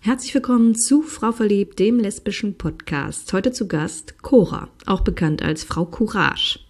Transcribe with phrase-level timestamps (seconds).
[0.00, 3.32] Herzlich willkommen zu Frau Verliebt, dem lesbischen Podcast.
[3.32, 6.60] Heute zu Gast Cora, auch bekannt als Frau Courage.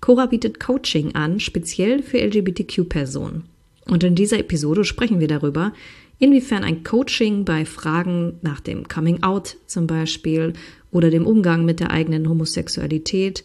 [0.00, 3.42] Cora bietet Coaching an, speziell für LGBTQ-Personen.
[3.86, 5.72] Und in dieser Episode sprechen wir darüber,
[6.20, 10.52] inwiefern ein Coaching bei Fragen nach dem Coming Out zum Beispiel
[10.92, 13.42] oder dem Umgang mit der eigenen Homosexualität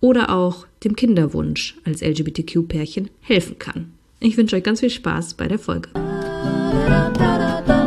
[0.00, 3.92] oder auch dem Kinderwunsch als LGBTQ-Pärchen helfen kann.
[4.20, 5.90] Ich wünsche euch ganz viel Spaß bei der Folge.
[5.94, 7.83] Herzlich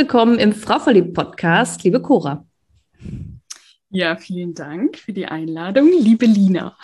[0.00, 2.46] willkommen im Frau Verliebt Podcast, liebe Cora.
[3.90, 6.74] Ja, vielen Dank für die Einladung, liebe Lina.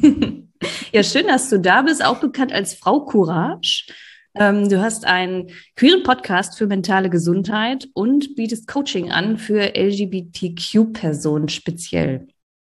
[0.92, 3.92] ja, schön, dass du da bist, auch bekannt als Frau Courage.
[4.34, 11.50] Ähm, du hast einen queeren Podcast für mentale Gesundheit und bietest Coaching an für LGBTQ-Personen
[11.50, 12.26] speziell.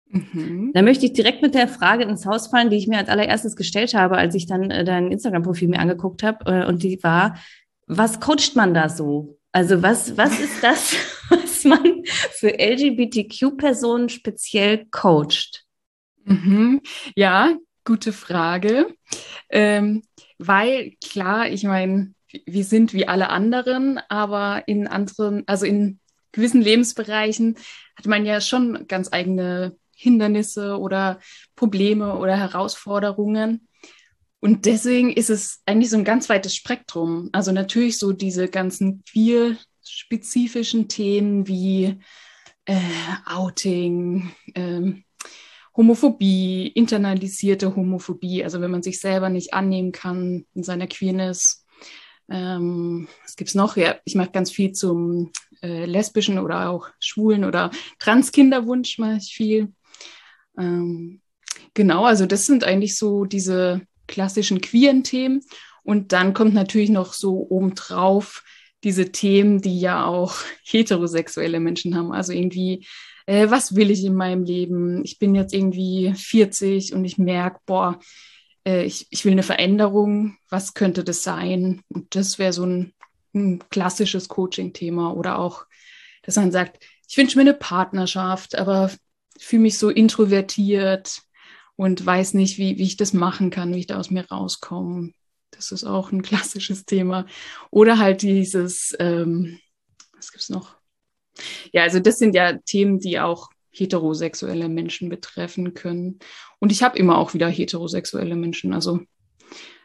[0.08, 0.70] Mhm.
[0.72, 3.54] Da möchte ich direkt mit der Frage ins Haus fallen, die ich mir als allererstes
[3.54, 6.50] gestellt habe, als ich dann äh, dein Instagram-Profil mir angeguckt habe.
[6.50, 7.36] Äh, und die war,
[7.86, 9.36] was coacht man da so?
[9.52, 10.94] Also was, was ist das,
[11.28, 15.64] was man für LGBTQ-Personen speziell coacht?
[16.24, 16.80] Mhm.
[17.16, 18.94] Ja, gute Frage.
[19.48, 20.02] Ähm,
[20.38, 22.14] weil klar, ich meine,
[22.46, 25.98] wir sind wie alle anderen, aber in anderen, also in
[26.32, 27.56] gewissen Lebensbereichen
[27.96, 31.18] hat man ja schon ganz eigene Hindernisse oder
[31.56, 33.68] Probleme oder Herausforderungen.
[34.40, 37.28] Und deswegen ist es eigentlich so ein ganz weites Spektrum.
[37.32, 41.98] Also natürlich so diese ganzen queer-spezifischen Themen wie
[42.64, 42.80] äh,
[43.26, 44.92] Outing, äh,
[45.76, 51.64] Homophobie, internalisierte Homophobie, also wenn man sich selber nicht annehmen kann in seiner Queerness.
[52.28, 53.76] Ähm, was gibt's noch?
[53.76, 55.32] Ja, ich mache ganz viel zum
[55.62, 59.72] äh, lesbischen oder auch schwulen oder Transkinderwunsch mache ich viel.
[60.58, 61.20] Ähm,
[61.74, 65.42] genau, also das sind eigentlich so diese klassischen queeren Themen.
[65.82, 68.44] Und dann kommt natürlich noch so obendrauf
[68.84, 70.34] diese Themen, die ja auch
[70.64, 72.12] heterosexuelle Menschen haben.
[72.12, 72.86] Also irgendwie,
[73.26, 75.02] äh, was will ich in meinem Leben?
[75.04, 77.98] Ich bin jetzt irgendwie 40 und ich merke, boah,
[78.66, 80.36] äh, ich, ich will eine Veränderung.
[80.48, 81.82] Was könnte das sein?
[81.88, 82.92] Und das wäre so ein,
[83.34, 85.14] ein klassisches Coaching-Thema.
[85.14, 85.64] Oder auch,
[86.22, 88.90] dass man sagt, ich wünsche mir eine Partnerschaft, aber
[89.38, 91.22] fühle mich so introvertiert
[91.80, 95.14] und weiß nicht, wie, wie ich das machen kann, wie ich da aus mir rauskomme.
[95.50, 97.24] Das ist auch ein klassisches Thema.
[97.70, 99.58] Oder halt dieses, ähm,
[100.14, 100.76] was gibt's noch?
[101.72, 106.18] Ja, also das sind ja Themen, die auch heterosexuelle Menschen betreffen können.
[106.58, 108.74] Und ich habe immer auch wieder heterosexuelle Menschen.
[108.74, 109.00] Also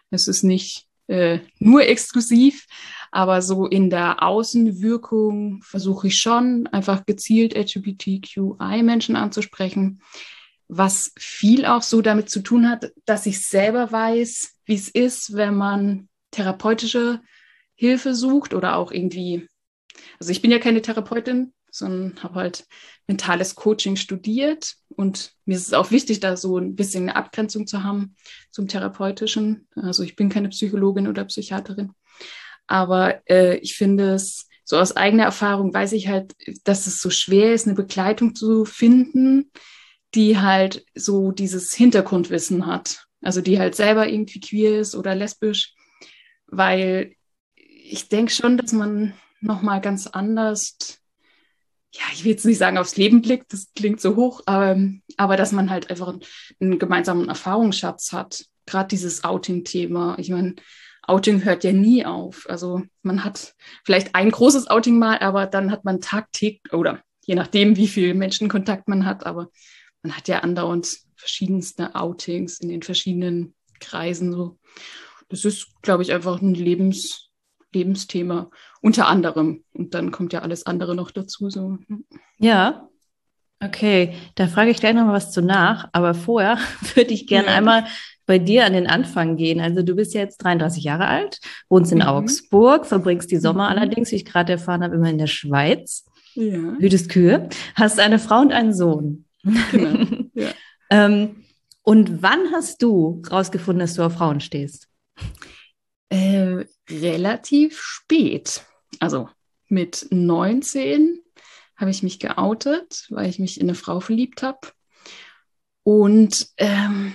[0.09, 2.67] es ist nicht äh, nur exklusiv,
[3.09, 10.01] aber so in der Außenwirkung versuche ich schon einfach gezielt LGBTQI-Menschen anzusprechen
[10.67, 15.33] was viel auch so damit zu tun hat, dass ich selber weiß, wie es ist,
[15.35, 17.21] wenn man therapeutische
[17.75, 19.47] Hilfe sucht oder auch irgendwie,
[20.19, 22.65] also ich bin ja keine Therapeutin, sondern habe halt
[23.07, 27.67] mentales Coaching studiert und mir ist es auch wichtig, da so ein bisschen eine Abgrenzung
[27.67, 28.15] zu haben
[28.49, 29.67] zum therapeutischen.
[29.75, 31.91] Also ich bin keine Psychologin oder Psychiaterin,
[32.65, 36.33] aber äh, ich finde es so aus eigener Erfahrung weiß ich halt,
[36.63, 39.51] dass es so schwer ist, eine Begleitung zu finden,
[40.15, 43.05] die halt so dieses Hintergrundwissen hat.
[43.21, 45.73] Also die halt selber irgendwie queer ist oder lesbisch,
[46.47, 47.15] weil
[47.55, 50.77] ich denke schon, dass man nochmal ganz anders,
[51.91, 54.79] ja, ich will jetzt nicht sagen aufs Leben blickt, das klingt so hoch, aber,
[55.17, 56.15] aber dass man halt einfach
[56.59, 58.45] einen gemeinsamen Erfahrungsschatz hat.
[58.67, 60.17] Gerade dieses Outing-Thema.
[60.17, 60.55] Ich meine,
[61.07, 62.47] Outing hört ja nie auf.
[62.49, 67.35] Also man hat vielleicht ein großes Outing mal, aber dann hat man tagtäglich oder je
[67.35, 69.49] nachdem, wie viel Menschenkontakt man hat, aber
[70.05, 74.31] man hat ja andauernd verschiedenste Outings in den verschiedenen Kreisen.
[74.31, 74.59] So.
[75.29, 77.31] Das ist, glaube ich, einfach ein Lebens,
[77.73, 78.51] Lebensthema
[78.83, 79.63] unter anderem.
[79.73, 81.49] Und dann kommt ja alles andere noch dazu.
[81.49, 81.79] So.
[82.37, 82.87] Ja,
[83.59, 84.13] okay.
[84.35, 85.89] Da frage ich gleich noch mal was zu nach.
[85.91, 86.59] Aber vorher
[86.93, 87.55] würde ich gerne ja.
[87.55, 87.85] einmal
[88.27, 89.59] bei dir an den Anfang gehen.
[89.59, 92.05] Also du bist jetzt 33 Jahre alt, wohnst in mhm.
[92.05, 93.77] Augsburg, verbringst die Sommer mhm.
[93.77, 96.05] allerdings, wie ich gerade erfahren habe, immer in der Schweiz.
[96.35, 96.75] Ja.
[96.77, 99.24] Hütest Kühe, hast eine Frau und einen Sohn.
[99.71, 100.05] Genau.
[100.33, 100.53] Ja.
[100.89, 101.45] ähm,
[101.81, 104.89] und wann hast du rausgefunden, dass du auf Frauen stehst?
[106.09, 108.65] Äh, relativ spät.
[108.99, 109.29] Also
[109.69, 111.21] mit 19
[111.77, 114.59] habe ich mich geoutet, weil ich mich in eine Frau verliebt habe.
[115.83, 117.13] Und ähm,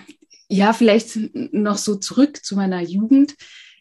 [0.49, 3.35] ja, vielleicht noch so zurück zu meiner Jugend.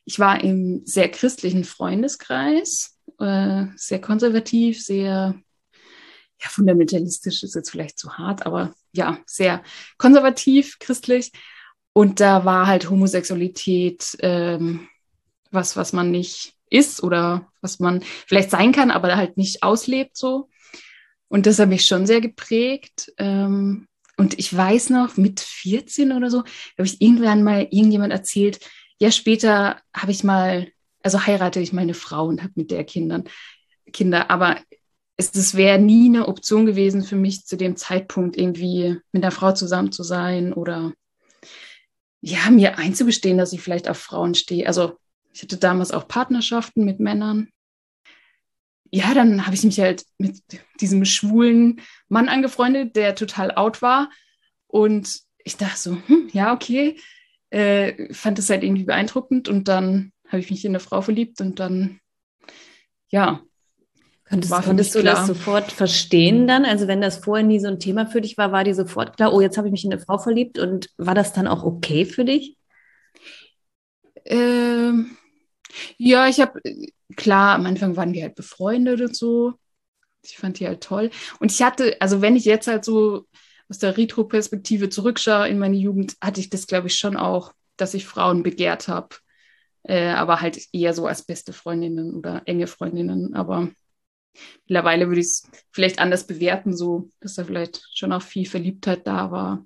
[0.06, 5.36] Ich war im sehr christlichen Freundeskreis, äh, sehr konservativ, sehr
[6.42, 9.62] ja, fundamentalistisch ist jetzt vielleicht zu hart, aber ja, sehr
[9.98, 11.32] konservativ, christlich.
[11.94, 14.88] Und da war halt Homosexualität ähm,
[15.52, 20.16] was, was man nicht ist oder was man vielleicht sein kann, aber halt nicht auslebt
[20.16, 20.50] so.
[21.28, 23.12] Und das hat mich schon sehr geprägt.
[23.18, 23.88] Ähm,
[24.18, 28.60] und ich weiß noch, mit 14 oder so, habe ich irgendwann mal irgendjemand erzählt,
[29.00, 30.68] ja, später habe ich mal,
[31.04, 33.24] also heirate ich meine Frau und habe mit der Kindern,
[33.94, 34.58] Kinder, aber
[35.19, 39.51] es, wäre nie eine Option gewesen für mich zu dem Zeitpunkt irgendwie mit einer Frau
[39.51, 40.94] zusammen zu sein oder
[42.21, 44.66] ja, mir einzugestehen, dass ich vielleicht auf Frauen stehe.
[44.66, 44.98] Also
[45.33, 47.50] ich hatte damals auch Partnerschaften mit Männern.
[48.92, 50.42] Ja, dann habe ich mich halt mit
[50.81, 54.10] diesem schwulen Mann angefreundet, der total out war.
[54.68, 56.98] Und ich dachte so, hm, ja, okay.
[57.51, 59.48] Äh, fand es halt irgendwie beeindruckend.
[59.48, 62.00] Und dann habe ich mich in eine Frau verliebt und dann,
[63.10, 63.44] ja.
[64.30, 66.64] Könntest, konntest du das sofort verstehen dann?
[66.64, 69.34] Also wenn das vorher nie so ein Thema für dich war, war dir sofort klar,
[69.34, 72.06] oh, jetzt habe ich mich in eine Frau verliebt und war das dann auch okay
[72.06, 72.56] für dich?
[74.26, 75.18] Ähm,
[75.98, 76.62] ja, ich habe,
[77.16, 79.54] klar, am Anfang waren wir halt befreundet und so.
[80.24, 81.10] Ich fand die halt toll.
[81.40, 83.26] Und ich hatte, also wenn ich jetzt halt so
[83.68, 87.96] aus der Retro-Perspektive zurückschaue in meine Jugend, hatte ich das, glaube ich, schon auch, dass
[87.96, 89.16] ich Frauen begehrt habe.
[89.84, 93.34] Äh, aber halt eher so als beste Freundinnen oder enge Freundinnen.
[93.34, 93.70] Aber
[94.68, 99.06] mittlerweile würde ich es vielleicht anders bewerten, so dass da vielleicht schon auch viel Verliebtheit
[99.06, 99.66] da war.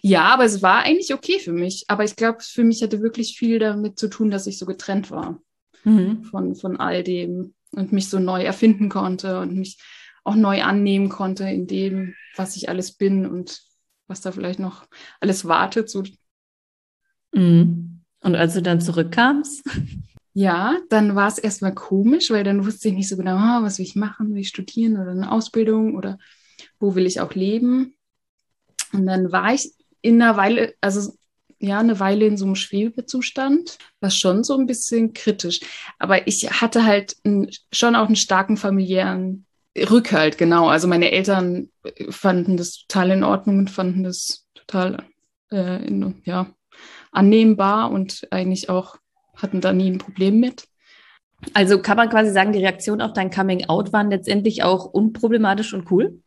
[0.00, 1.84] Ja, aber es war eigentlich okay für mich.
[1.88, 5.10] Aber ich glaube, für mich hatte wirklich viel damit zu tun, dass ich so getrennt
[5.10, 5.40] war
[5.84, 6.24] mhm.
[6.24, 9.78] von, von all dem und mich so neu erfinden konnte und mich
[10.24, 13.62] auch neu annehmen konnte in dem, was ich alles bin und
[14.08, 14.86] was da vielleicht noch
[15.20, 15.88] alles wartet.
[15.88, 16.04] So.
[17.32, 18.02] Mhm.
[18.20, 19.64] Und als du dann zurückkamst?
[20.38, 23.78] Ja, dann war es erstmal komisch, weil dann wusste ich nicht so genau, ah, was
[23.78, 26.18] will ich machen, will ich studieren oder eine Ausbildung oder
[26.78, 27.94] wo will ich auch leben.
[28.92, 29.72] Und dann war ich
[30.02, 31.14] in einer Weile, also
[31.58, 35.60] ja, eine Weile in so einem Schwebezustand, war schon so ein bisschen kritisch.
[35.98, 40.68] Aber ich hatte halt ein, schon auch einen starken familiären Rückhalt, genau.
[40.68, 41.70] Also meine Eltern
[42.10, 45.02] fanden das total in Ordnung und fanden das total
[45.50, 46.50] äh, in, ja,
[47.10, 48.98] annehmbar und eigentlich auch
[49.36, 50.68] hatten da nie ein Problem mit.
[51.52, 55.74] Also kann man quasi sagen, die Reaktion auf dein Coming Out waren letztendlich auch unproblematisch
[55.74, 56.22] und cool?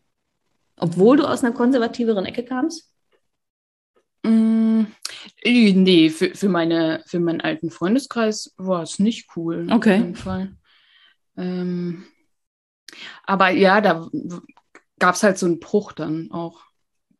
[0.78, 2.94] Obwohl du aus einer konservativeren Ecke kamst?
[4.24, 4.84] Mm,
[5.44, 9.68] nee, für, für, meine, für meinen alten Freundeskreis war es nicht cool.
[9.70, 9.94] Okay.
[9.94, 10.56] Auf jeden Fall.
[11.38, 12.06] Ähm,
[13.24, 14.08] aber ja, da
[15.00, 16.69] gab es halt so einen Bruch dann auch.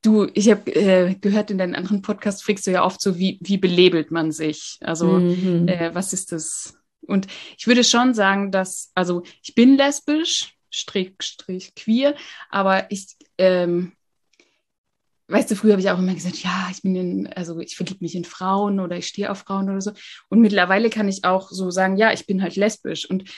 [0.02, 3.38] Du, ich habe äh, gehört, in deinen anderen Podcasts fragst du ja oft so, wie,
[3.42, 4.78] wie belabelt man sich?
[4.82, 5.68] Also, mhm.
[5.68, 6.78] äh, was ist das?
[7.02, 12.16] Und ich würde schon sagen, dass, also ich bin lesbisch, Strich, Strich queer,
[12.50, 13.94] aber ich ähm,
[15.30, 18.00] weißt du, früher habe ich auch immer gesagt, ja, ich bin in, also ich verliebe
[18.02, 19.92] mich in Frauen oder ich stehe auf Frauen oder so.
[20.28, 23.10] Und mittlerweile kann ich auch so sagen, ja, ich bin halt lesbisch.
[23.10, 23.30] Und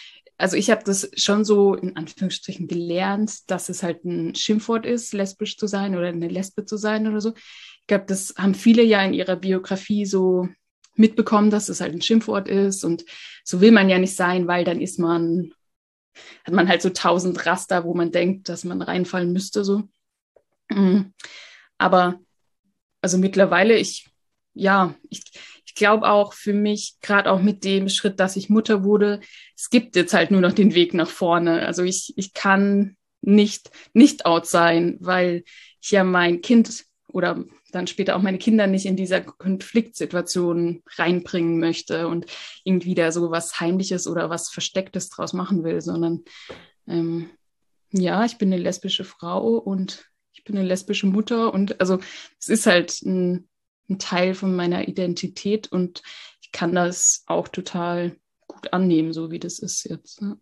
[0.41, 5.13] also ich habe das schon so in Anführungsstrichen gelernt, dass es halt ein Schimpfwort ist,
[5.13, 7.33] lesbisch zu sein oder eine Lesbe zu sein oder so.
[7.35, 10.47] Ich glaube, das haben viele ja in ihrer Biografie so
[10.95, 12.83] mitbekommen, dass es halt ein Schimpfwort ist.
[12.83, 13.05] Und
[13.43, 15.53] so will man ja nicht sein, weil dann ist man
[16.43, 19.83] hat man halt so tausend Raster, wo man denkt, dass man reinfallen müsste, so.
[20.69, 21.13] Mhm.
[21.77, 22.19] Aber
[23.01, 24.09] also mittlerweile, ich,
[24.53, 25.23] ja, ich,
[25.71, 29.21] ich glaube auch für mich, gerade auch mit dem Schritt, dass ich Mutter wurde,
[29.55, 31.65] es gibt jetzt halt nur noch den Weg nach vorne.
[31.65, 35.45] Also ich, ich kann nicht, nicht out sein, weil
[35.81, 41.57] ich ja mein Kind oder dann später auch meine Kinder nicht in dieser Konfliktsituation reinbringen
[41.57, 42.25] möchte und
[42.65, 46.25] irgendwie da so was Heimliches oder was Verstecktes draus machen will, sondern
[46.85, 47.29] ähm,
[47.91, 51.99] ja, ich bin eine lesbische Frau und ich bin eine lesbische Mutter und also
[52.41, 53.47] es ist halt ein,
[53.91, 56.01] ein Teil von meiner Identität und
[56.41, 58.15] ich kann das auch total
[58.47, 60.21] gut annehmen, so wie das ist jetzt.
[60.21, 60.37] Ja.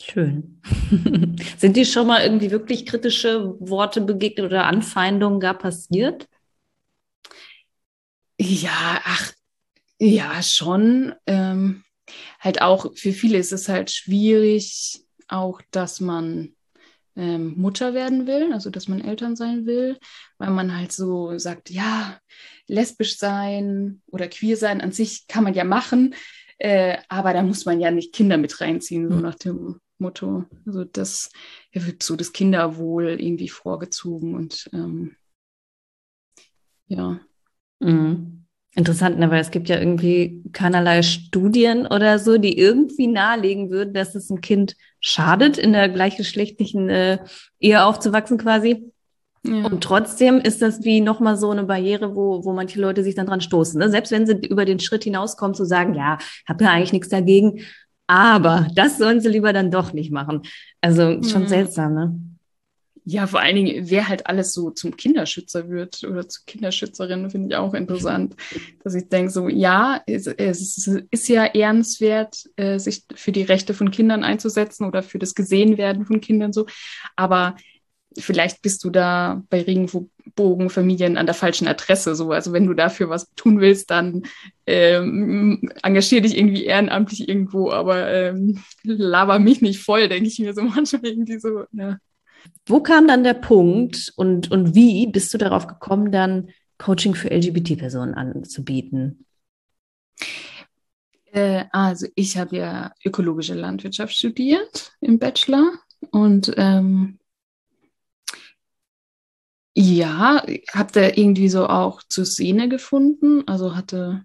[0.00, 0.60] Schön.
[1.58, 6.28] Sind dir schon mal irgendwie wirklich kritische Worte begegnet oder Anfeindungen gar passiert?
[8.38, 9.32] Ja, ach,
[10.00, 11.14] ja, schon.
[11.26, 11.84] Ähm,
[12.40, 16.53] halt auch für viele ist es halt schwierig, auch, dass man
[17.16, 19.98] ähm, Mutter werden will, also dass man Eltern sein will,
[20.38, 22.18] weil man halt so sagt, ja,
[22.66, 26.14] lesbisch sein oder queer sein an sich kann man ja machen,
[26.58, 29.22] äh, aber da muss man ja nicht Kinder mit reinziehen, so hm.
[29.22, 30.44] nach dem Motto.
[30.66, 31.30] Also das
[31.72, 35.16] ja, wird so das Kinderwohl irgendwie vorgezogen und ähm,
[36.86, 37.20] ja.
[37.80, 38.43] Mhm.
[38.76, 39.30] Interessant, ne?
[39.30, 44.30] weil es gibt ja irgendwie keinerlei Studien oder so, die irgendwie nahelegen würden, dass es
[44.30, 47.18] ein Kind schadet, in der gleichgeschlechtlichen äh,
[47.60, 48.90] Ehe aufzuwachsen quasi.
[49.46, 49.66] Ja.
[49.66, 53.26] Und trotzdem ist das wie nochmal so eine Barriere, wo, wo manche Leute sich dann
[53.26, 53.78] dran stoßen.
[53.78, 53.90] Ne?
[53.90, 57.60] Selbst wenn sie über den Schritt hinauskommen, zu sagen, ja, habe ja eigentlich nichts dagegen,
[58.06, 60.42] aber das sollen sie lieber dann doch nicht machen.
[60.80, 61.48] Also schon mhm.
[61.48, 62.20] seltsam, ne?
[63.06, 67.48] Ja, vor allen Dingen, wer halt alles so zum Kinderschützer wird oder zur Kinderschützerin, finde
[67.48, 68.34] ich auch interessant.
[68.82, 73.74] Dass ich denke, so, ja, es, es, ist ja ehrenswert, äh, sich für die Rechte
[73.74, 76.66] von Kindern einzusetzen oder für das Gesehenwerden von Kindern so.
[77.14, 77.56] Aber
[78.18, 82.14] vielleicht bist du da bei Regenbogenfamilien an der falschen Adresse.
[82.14, 82.32] So.
[82.32, 84.22] Also wenn du dafür was tun willst, dann
[84.66, 90.54] ähm, engagier dich irgendwie ehrenamtlich irgendwo, aber ähm, laber mich nicht voll, denke ich mir
[90.54, 91.64] so manchmal irgendwie so.
[91.72, 91.98] Ja.
[92.66, 97.30] Wo kam dann der Punkt und, und wie bist du darauf gekommen, dann Coaching für
[97.30, 99.26] LGBT-Personen anzubieten?
[101.32, 105.72] Äh, also ich habe ja ökologische Landwirtschaft studiert im Bachelor
[106.10, 107.18] und ähm,
[109.76, 113.42] ja, habe da irgendwie so auch zur Szene gefunden.
[113.48, 114.24] Also hatte,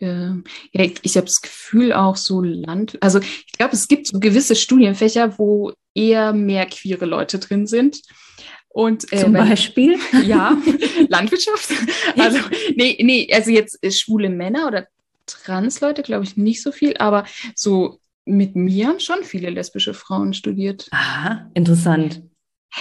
[0.00, 0.30] äh,
[0.72, 4.18] ja, ich, ich habe das Gefühl auch so Land, also ich glaube, es gibt so
[4.20, 8.00] gewisse Studienfächer, wo eher mehr queere Leute drin sind.
[8.68, 9.98] Und, äh, Zum Beispiel?
[10.24, 10.56] Ja,
[11.08, 11.70] Landwirtschaft.
[12.16, 12.38] Also,
[12.74, 14.86] nee, nee, also jetzt äh, schwule Männer oder
[15.26, 20.32] Trans-Leute, glaube ich, nicht so viel, aber so mit mir haben schon viele lesbische Frauen
[20.32, 20.88] studiert.
[20.90, 22.22] Aha, interessant.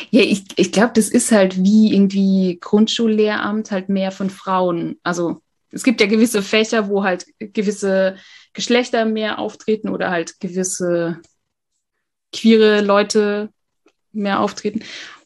[0.10, 4.98] Ja, ich, ich glaube, das ist halt wie irgendwie Grundschullehramt halt mehr von Frauen.
[5.04, 5.42] Also
[5.72, 8.18] es gibt ja gewisse Fächer, wo halt gewisse
[8.54, 11.22] Geschlechter mehr auftreten oder halt gewisse
[12.34, 13.50] queere Leute
[14.12, 14.84] mehr auftreten.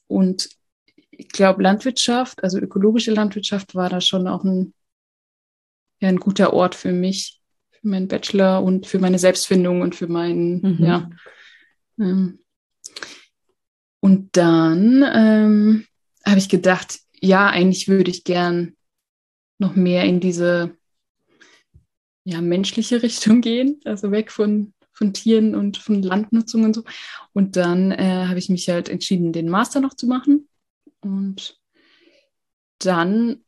[0.08, 0.50] Und
[1.12, 4.74] ich glaube, Landwirtschaft, also ökologische Landwirtschaft, war da schon auch ein,
[6.00, 10.08] ja, ein guter Ort für mich, für meinen Bachelor und für meine Selbstfindung und für
[10.08, 10.86] meinen, mhm.
[10.86, 11.10] ja.
[12.00, 12.40] Ähm,
[14.02, 15.86] und dann ähm,
[16.26, 18.75] habe ich gedacht, ja, eigentlich würde ich gern
[19.58, 20.76] noch mehr in diese
[22.24, 26.84] ja, menschliche Richtung gehen, also weg von, von Tieren und von Landnutzung und so.
[27.34, 30.48] Und dann äh, habe ich mich halt entschieden, den Master noch zu machen.
[31.02, 31.60] Und
[32.80, 33.44] dann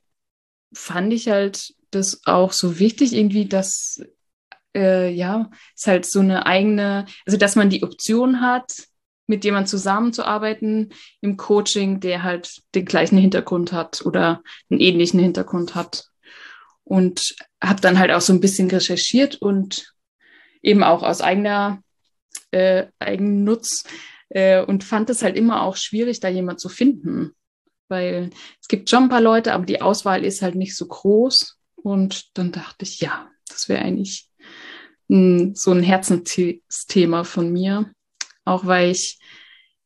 [0.73, 4.01] fand ich halt das auch so wichtig, irgendwie, dass
[4.75, 8.87] äh, ja, es halt so eine eigene, also dass man die Option hat,
[9.27, 15.75] mit jemandem zusammenzuarbeiten im Coaching, der halt den gleichen Hintergrund hat oder einen ähnlichen Hintergrund
[15.75, 16.05] hat.
[16.83, 19.93] Und habe dann halt auch so ein bisschen recherchiert und
[20.61, 21.83] eben auch aus eigener
[22.51, 23.83] äh, Eigennutz
[24.29, 27.31] äh, und fand es halt immer auch schwierig, da jemand zu finden.
[27.89, 28.29] Weil
[28.61, 31.57] es gibt schon ein paar Leute, aber die Auswahl ist halt nicht so groß.
[31.75, 34.29] Und dann dachte ich, ja, das wäre eigentlich
[35.09, 37.91] ein, so ein Herzensthema von mir
[38.47, 39.19] auch weil ich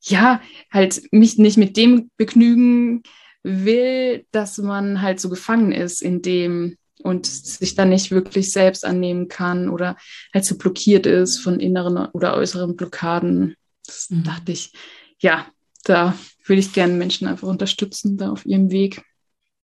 [0.01, 0.41] ja
[0.71, 3.03] halt mich nicht mit dem begnügen
[3.43, 8.85] will, dass man halt so gefangen ist in dem und sich dann nicht wirklich selbst
[8.85, 9.97] annehmen kann oder
[10.33, 13.55] halt so blockiert ist von inneren oder äußeren Blockaden.
[13.85, 14.23] Das mhm.
[14.23, 14.73] dachte ich,
[15.19, 15.47] ja,
[15.83, 16.15] da
[16.45, 19.03] würde ich gerne Menschen einfach unterstützen, da auf ihrem Weg.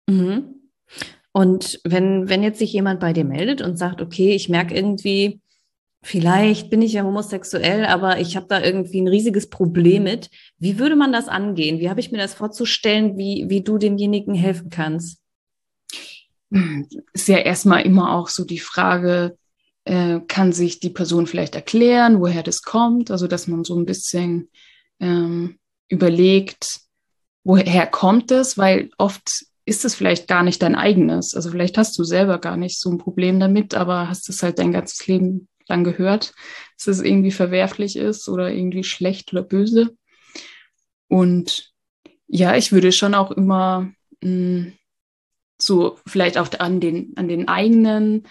[0.07, 0.55] Mhm.
[1.31, 5.39] Und wenn, wenn jetzt sich jemand bei dir meldet und sagt, okay, ich merke irgendwie,
[6.03, 10.29] vielleicht bin ich ja homosexuell, aber ich habe da irgendwie ein riesiges Problem mit.
[10.57, 11.79] Wie würde man das angehen?
[11.79, 15.19] Wie habe ich mir das vorzustellen, wie, wie du demjenigen helfen kannst?
[17.13, 19.37] Ist ja erstmal immer auch so die Frage,
[19.85, 23.09] äh, kann sich die Person vielleicht erklären, woher das kommt?
[23.09, 24.49] Also, dass man so ein bisschen
[24.99, 26.81] ähm, überlegt,
[27.43, 28.57] woher kommt es?
[28.57, 31.35] Weil oft ist es vielleicht gar nicht dein eigenes.
[31.35, 34.59] Also vielleicht hast du selber gar nicht so ein Problem damit, aber hast es halt
[34.59, 36.33] dein ganzes Leben lang gehört,
[36.77, 39.95] dass es irgendwie verwerflich ist oder irgendwie schlecht oder böse.
[41.07, 41.71] Und
[42.27, 44.73] ja, ich würde schon auch immer mh, hm,
[45.57, 48.23] so vielleicht auch an den, an den eigenen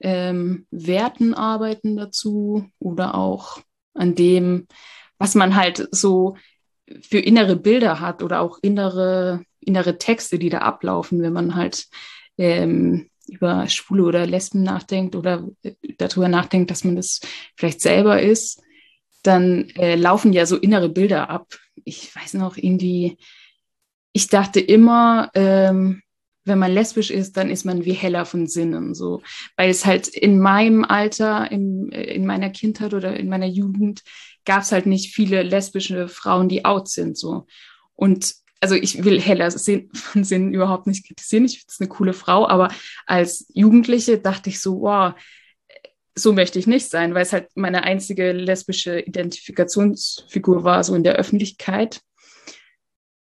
[0.00, 3.60] ähm, Werten arbeiten dazu oder auch
[3.94, 4.66] an dem,
[5.18, 6.36] was man halt so
[7.02, 11.86] für innere Bilder hat oder auch innere, innere Texte, die da ablaufen, wenn man halt
[12.36, 17.20] ähm, über Schwule oder Lesben nachdenkt oder äh, darüber nachdenkt, dass man das
[17.56, 18.62] vielleicht selber ist,
[19.22, 21.54] dann äh, laufen ja so innere Bilder ab.
[21.84, 23.18] Ich weiß noch irgendwie,
[24.12, 26.02] ich dachte immer, ähm,
[26.44, 29.22] wenn man lesbisch ist, dann ist man wie heller von Sinnen, so,
[29.56, 34.02] weil es halt in meinem Alter, in, äh, in meiner Kindheit oder in meiner Jugend
[34.44, 37.46] gab es halt nicht viele lesbische Frauen, die out sind, so.
[37.94, 41.44] Und also ich will Hella Sinn, von Sinn überhaupt nicht kritisieren.
[41.44, 42.68] Ich finde es eine coole Frau, aber
[43.06, 45.14] als Jugendliche dachte ich so, wow,
[46.14, 51.02] so möchte ich nicht sein, weil es halt meine einzige lesbische Identifikationsfigur war, so in
[51.02, 52.00] der Öffentlichkeit.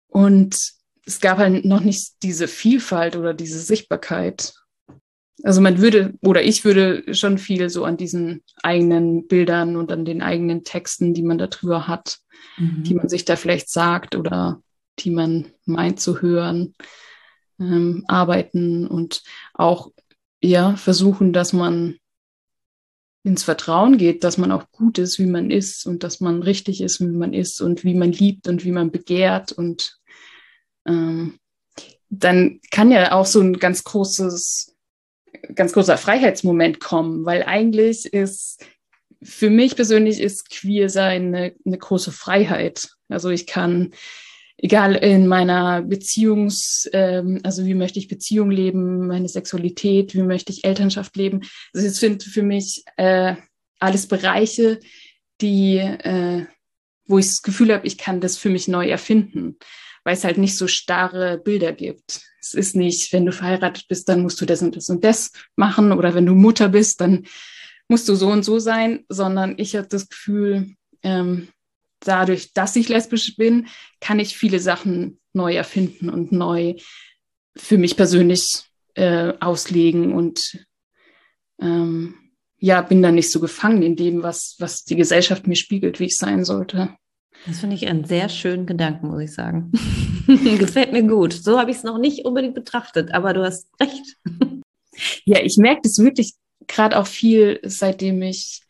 [0.08, 0.74] Und
[1.06, 4.54] es gab halt noch nicht diese Vielfalt oder diese Sichtbarkeit.
[5.44, 10.04] Also man würde, oder ich würde schon viel so an diesen eigenen Bildern und an
[10.04, 12.18] den eigenen Texten, die man da drüber hat,
[12.58, 12.84] mhm.
[12.84, 14.62] die man sich da vielleicht sagt oder
[15.00, 16.76] die man meint zu hören,
[17.60, 19.92] ähm, arbeiten und auch
[20.42, 21.98] ja versuchen, dass man
[23.24, 26.82] ins Vertrauen geht, dass man auch gut ist, wie man ist und dass man richtig
[26.82, 30.00] ist, wie man ist und wie man liebt und wie man begehrt und
[30.88, 31.40] ähm,
[32.10, 34.76] dann kann ja auch so ein ganz großes,
[35.56, 38.66] ganz großer Freiheitsmoment kommen, weil eigentlich ist
[39.24, 42.90] für mich persönlich ist queer sein eine, eine große Freiheit.
[43.08, 43.94] Also ich kann
[44.62, 50.52] egal in meiner Beziehungs, ähm, also wie möchte ich Beziehung leben, meine Sexualität, wie möchte
[50.52, 51.42] ich Elternschaft leben.
[51.74, 53.36] Also es sind für mich äh,
[53.80, 54.80] alles Bereiche,
[55.42, 56.46] die, äh,
[57.08, 59.58] wo ich das Gefühl habe, ich kann das für mich neu erfinden,
[60.04, 62.22] weil es halt nicht so starre Bilder gibt.
[62.40, 65.32] Es ist nicht, wenn du verheiratet bist, dann musst du das und das und das
[65.56, 67.26] machen oder wenn du Mutter bist, dann
[67.88, 71.48] musst du so und so sein, sondern ich habe das Gefühl, ähm,
[72.02, 73.68] dadurch, dass ich lesbisch bin,
[74.00, 76.76] kann ich viele Sachen neu erfinden und neu
[77.56, 78.66] für mich persönlich
[78.96, 80.66] äh, auslegen und
[81.62, 82.16] ähm,
[82.58, 86.06] ja, bin dann nicht so gefangen in dem, was, was die Gesellschaft mir spiegelt, wie
[86.06, 86.96] ich sein sollte.
[87.48, 89.72] Das finde ich einen sehr schönen Gedanken, muss ich sagen.
[90.60, 91.34] Gefällt mir gut.
[91.34, 94.18] So habe ich es noch nicht unbedingt betrachtet, aber du hast recht.
[95.26, 96.36] ja, ich merke das wirklich
[96.68, 98.62] gerade auch viel, seitdem ich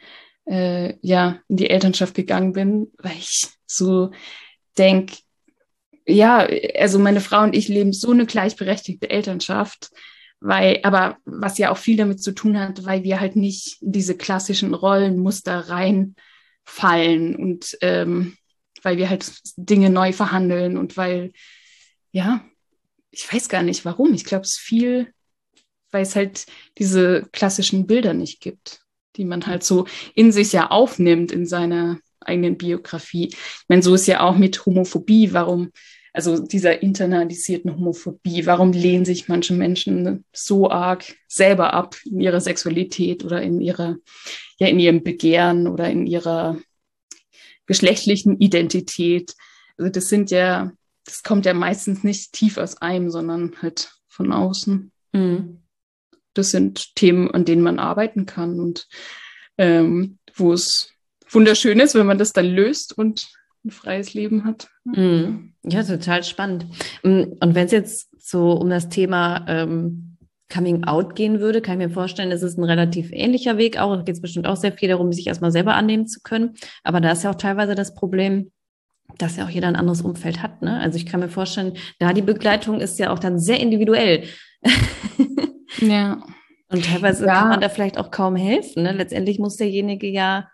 [0.46, 4.12] äh, ja in die Elternschaft gegangen bin, weil ich so
[4.78, 5.16] denke,
[6.06, 9.92] ja, also meine Frau und ich leben so eine gleichberechtigte Elternschaft,
[10.40, 14.18] weil, aber was ja auch viel damit zu tun hat, weil wir halt nicht diese
[14.18, 18.36] klassischen Rollenmuster reinfallen und ähm,
[18.82, 21.34] weil wir halt Dinge neu verhandeln und weil,
[22.12, 22.44] ja,
[23.12, 24.14] ich weiß gar nicht warum.
[24.14, 25.14] Ich glaube, es viel,
[25.92, 26.48] weil es halt
[26.80, 28.81] diese klassischen Bilder nicht gibt
[29.18, 33.28] die man halt so in sich ja aufnimmt in seiner eigenen Biografie.
[33.28, 35.34] Ich meine, so ist ja auch mit Homophobie.
[35.34, 35.72] Warum,
[36.14, 42.42] also dieser internalisierten Homophobie, warum lehnen sich manche Menschen so arg selber ab in ihrer
[42.42, 43.98] Sexualität oder in ihrer,
[44.60, 46.58] ja, in ihrem Begehren oder in ihrer
[47.66, 49.36] geschlechtlichen Identität?
[49.78, 50.72] Also das sind ja,
[51.06, 54.92] das kommt ja meistens nicht tief aus einem, sondern halt von außen.
[55.14, 55.61] Mhm
[56.34, 58.88] das sind Themen, an denen man arbeiten kann und
[59.58, 60.92] ähm, wo es
[61.30, 63.28] wunderschön ist, wenn man das dann löst und
[63.64, 64.70] ein freies Leben hat.
[64.84, 65.54] Mhm.
[65.64, 66.66] Ja, total spannend.
[67.04, 70.18] Mm, und wenn es jetzt so um das Thema ähm,
[70.52, 73.96] Coming Out gehen würde, kann ich mir vorstellen, es ist ein relativ ähnlicher Weg auch.
[73.96, 76.56] Da geht es bestimmt auch sehr viel darum, sich erstmal selber annehmen zu können.
[76.84, 78.52] Aber da ist ja auch teilweise das Problem,
[79.18, 80.62] dass ja auch jeder ein anderes Umfeld hat.
[80.62, 80.80] Ne?
[80.80, 84.24] Also ich kann mir vorstellen, da die Begleitung ist ja auch dann sehr individuell.
[85.78, 86.22] Ja.
[86.70, 87.34] Und teilweise ja.
[87.40, 88.84] kann man da vielleicht auch kaum helfen.
[88.84, 88.94] Ne?
[88.94, 90.50] Letztendlich muss derjenige ja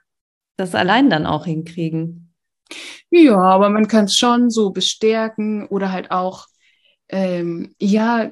[0.57, 2.33] das allein dann auch hinkriegen.
[3.09, 6.47] Ja, aber man kann es schon so bestärken oder halt auch,
[7.09, 8.29] ähm, ja,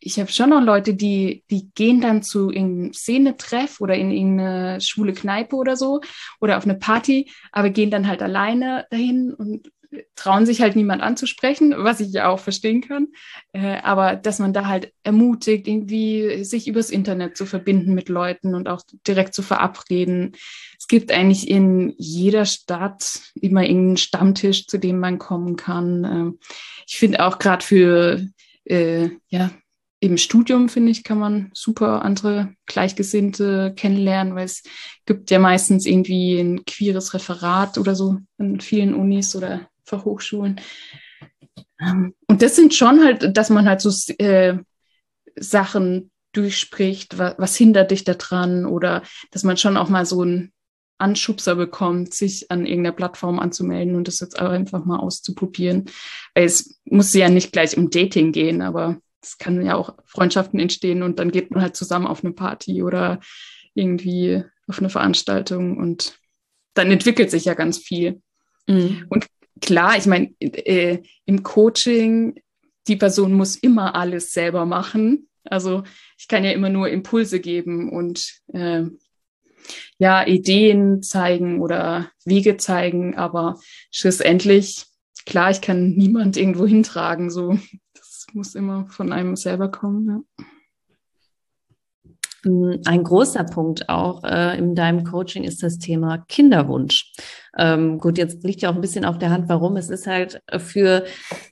[0.00, 4.80] ich habe schon noch Leute, die, die gehen dann zu irgendeinem Szenetreff oder in irgendeine
[4.82, 6.02] schwule Kneipe oder so
[6.40, 9.70] oder auf eine Party, aber gehen dann halt alleine dahin und
[10.16, 13.08] trauen sich halt niemand anzusprechen, was ich ja auch verstehen kann.
[13.52, 18.54] Äh, aber dass man da halt ermutigt, irgendwie sich übers Internet zu verbinden mit Leuten
[18.54, 20.32] und auch direkt zu verabreden.
[20.78, 26.04] Es gibt eigentlich in jeder Stadt immer irgendeinen Stammtisch, zu dem man kommen kann.
[26.04, 26.38] Ähm,
[26.86, 28.26] ich finde auch gerade für
[28.64, 29.50] äh, ja,
[30.04, 34.62] im Studium, finde ich, kann man super andere Gleichgesinnte kennenlernen, weil es
[35.06, 40.60] gibt ja meistens irgendwie ein queeres Referat oder so an vielen Unis oder Fachhochschulen.
[41.80, 44.58] Ähm, und das sind schon halt, dass man halt so äh,
[45.36, 50.52] Sachen durchspricht, was, was hindert dich daran oder dass man schon auch mal so einen
[50.98, 55.86] Anschubser bekommt, sich an irgendeiner Plattform anzumelden und das jetzt auch einfach mal auszuprobieren.
[56.34, 60.60] Weil es muss ja nicht gleich um Dating gehen, aber es kann ja auch Freundschaften
[60.60, 63.20] entstehen und dann geht man halt zusammen auf eine Party oder
[63.74, 66.18] irgendwie auf eine Veranstaltung und
[66.74, 68.20] dann entwickelt sich ja ganz viel.
[68.66, 69.06] Mhm.
[69.08, 69.26] Und
[69.64, 72.40] klar, ich meine, äh, im Coaching,
[72.86, 75.28] die Person muss immer alles selber machen.
[75.44, 75.84] Also
[76.18, 78.82] ich kann ja immer nur Impulse geben und äh,
[79.98, 83.58] ja, Ideen zeigen oder Wege zeigen, aber
[83.90, 84.84] schlussendlich
[85.24, 87.30] klar, ich kann niemand irgendwo hintragen.
[87.30, 87.58] So,
[87.94, 90.24] das muss immer von einem selber kommen.
[90.38, 90.44] Ja.
[92.44, 97.12] Mm, ein großer Punkt auch äh, in deinem Coaching ist das Thema Kinderwunsch.
[97.56, 99.76] Ähm, gut, jetzt liegt ja auch ein bisschen auf der Hand, warum.
[99.76, 101.04] Es ist halt für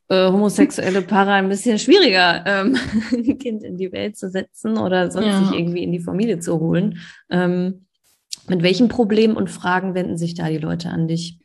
[0.09, 2.77] äh, homosexuelle Paare ein bisschen schwieriger, ähm,
[3.13, 5.45] ein Kind in die Welt zu setzen oder sonst ja.
[5.45, 6.99] sich irgendwie in die Familie zu holen.
[7.31, 7.87] Ähm,
[8.49, 11.39] mit welchen Problemen und Fragen wenden sich da die Leute an dich?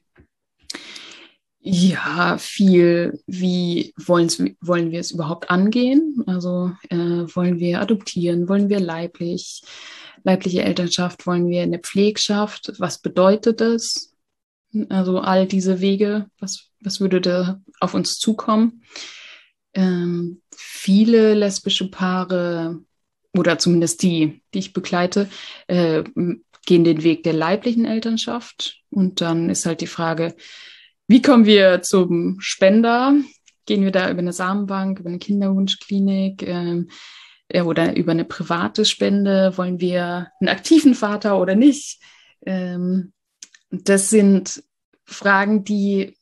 [1.59, 6.23] Ja, viel, wie wollen wir es überhaupt angehen?
[6.25, 9.63] Also äh, wollen wir adoptieren, wollen wir leiblich,
[10.23, 12.73] leibliche Elternschaft, wollen wir eine Pflegschaft?
[12.77, 14.13] Was bedeutet das?
[14.89, 18.83] Also all diese Wege, was, was würde da auf uns zukommen?
[19.73, 22.79] Ähm, viele lesbische Paare
[23.35, 25.29] oder zumindest die, die ich begleite,
[25.67, 26.03] äh,
[26.65, 28.83] gehen den Weg der leiblichen Elternschaft.
[28.89, 30.35] Und dann ist halt die Frage,
[31.07, 33.13] wie kommen wir zum Spender?
[33.65, 36.89] Gehen wir da über eine Samenbank, über eine Kinderwunschklinik ähm,
[37.53, 39.57] oder über eine private Spende?
[39.57, 42.01] Wollen wir einen aktiven Vater oder nicht?
[42.45, 43.13] Ähm,
[43.69, 44.63] das sind
[45.05, 46.17] Fragen, die,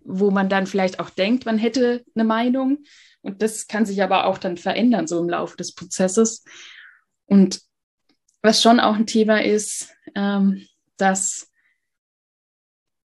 [0.00, 2.78] wo man dann vielleicht auch denkt, man hätte eine Meinung.
[3.20, 6.44] Und das kann sich aber auch dann verändern, so im Laufe des Prozesses.
[7.26, 7.60] Und
[8.42, 11.51] was schon auch ein Thema ist, ähm, dass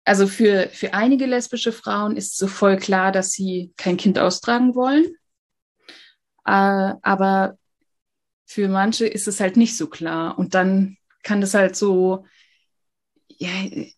[0.07, 4.77] also für, für einige lesbische Frauen ist so voll klar, dass sie kein Kind austragen
[4.77, 5.05] wollen.
[6.45, 7.59] Äh, aber
[8.47, 10.39] für manche ist es halt nicht so klar.
[10.39, 12.25] Und dann kann das halt so,
[13.27, 13.51] ja,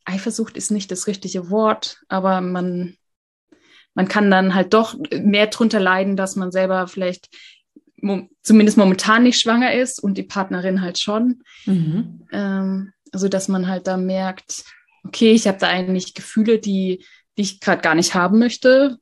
[0.07, 2.97] Eifersucht ist nicht das richtige Wort, aber man,
[3.93, 7.29] man kann dann halt doch mehr drunter leiden, dass man selber vielleicht
[8.01, 11.43] mo zumindest momentan nicht schwanger ist und die Partnerin halt schon.
[11.67, 12.27] Mhm.
[12.33, 14.65] Ähm, also dass man halt da merkt,
[15.05, 17.05] okay, ich habe da eigentlich Gefühle, die,
[17.37, 18.99] die ich gerade gar nicht haben möchte.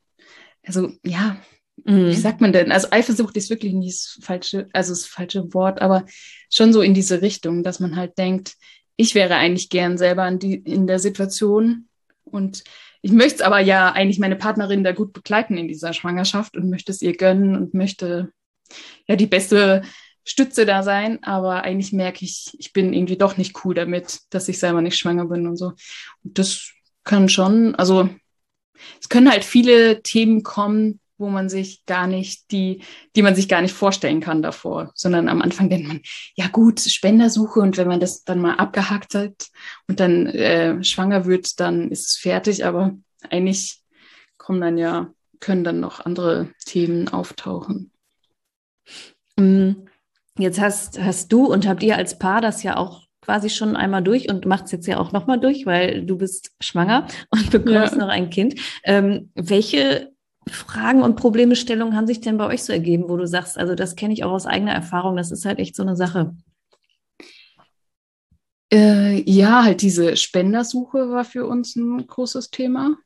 [0.62, 1.36] Also ja,
[1.84, 2.08] mhm.
[2.08, 2.72] wie sagt man denn?
[2.72, 6.04] Also Eifersucht ist wirklich nicht das falsche, also das falsche Wort, aber
[6.50, 8.54] schon so in diese Richtung, dass man halt denkt,
[8.96, 11.88] ich wäre eigentlich gern selber in, die, in der Situation
[12.24, 12.64] und
[13.02, 16.90] ich möchte aber ja eigentlich meine Partnerin da gut begleiten in dieser Schwangerschaft und möchte
[16.90, 18.30] es ihr gönnen und möchte
[19.06, 19.82] ja die beste
[20.26, 24.48] Stütze da sein, aber eigentlich merke ich, ich bin irgendwie doch nicht cool damit, dass
[24.48, 25.72] ich selber nicht schwanger bin und so.
[26.24, 26.72] Und das
[27.04, 28.08] kann schon, also
[29.00, 32.82] es können halt viele Themen kommen, wo man sich gar nicht, die,
[33.14, 36.00] die man sich gar nicht vorstellen kann davor, sondern am Anfang denkt man,
[36.34, 39.46] ja gut, Spendersuche und wenn man das dann mal abgehakt hat
[39.86, 42.96] und dann äh, schwanger wird, dann ist es fertig, aber
[43.30, 43.80] eigentlich
[44.38, 47.92] kommen dann ja, können dann noch andere Themen auftauchen.
[49.36, 49.88] Mhm.
[50.38, 54.02] Jetzt hast, hast du und habt ihr als Paar das ja auch quasi schon einmal
[54.02, 57.94] durch und macht es jetzt ja auch nochmal durch, weil du bist schwanger und bekommst
[57.94, 57.98] ja.
[57.98, 58.54] noch ein Kind.
[58.84, 60.12] Ähm, welche
[60.48, 63.96] Fragen und Problemestellungen haben sich denn bei euch so ergeben, wo du sagst, also das
[63.96, 66.36] kenne ich auch aus eigener Erfahrung, das ist halt echt so eine Sache?
[68.72, 72.96] Äh, ja, halt diese Spendersuche war für uns ein großes Thema.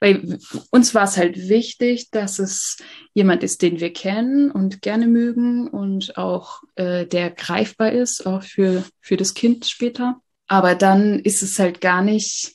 [0.00, 0.38] Weil
[0.70, 2.78] uns war es halt wichtig, dass es
[3.12, 8.42] jemand ist, den wir kennen und gerne mögen und auch äh, der greifbar ist, auch
[8.42, 10.20] für, für das Kind später.
[10.46, 12.54] Aber dann ist es halt gar nicht,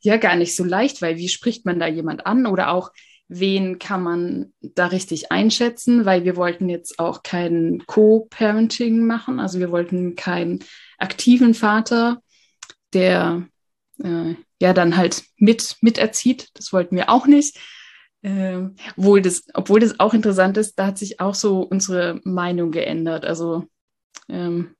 [0.00, 2.46] ja, gar nicht so leicht, weil wie spricht man da jemand an?
[2.46, 2.92] Oder auch
[3.28, 9.58] wen kann man da richtig einschätzen, weil wir wollten jetzt auch kein Co-Parenting machen, also
[9.58, 10.64] wir wollten keinen
[10.96, 12.22] aktiven Vater,
[12.94, 13.46] der
[14.02, 16.48] äh, ja dann halt mit miterzieht.
[16.54, 17.58] Das wollten wir auch nicht.
[18.22, 22.72] Ähm, obwohl, das, obwohl das auch interessant ist, da hat sich auch so unsere Meinung
[22.72, 23.24] geändert.
[23.24, 23.64] Also
[24.28, 24.74] ähm,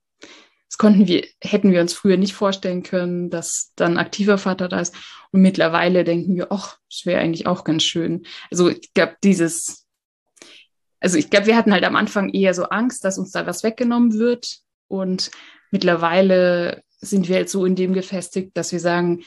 [0.69, 4.79] das konnten wir, hätten wir uns früher nicht vorstellen können, dass dann aktiver Vater da
[4.79, 4.95] ist.
[5.31, 8.25] Und mittlerweile denken wir, ach, das wäre eigentlich auch ganz schön.
[8.51, 9.87] Also ich glaube, dieses,
[10.99, 13.63] also ich glaube, wir hatten halt am Anfang eher so Angst, dass uns da was
[13.63, 14.59] weggenommen wird.
[14.87, 15.31] Und
[15.71, 19.23] mittlerweile sind wir jetzt so in dem gefestigt, dass wir sagen,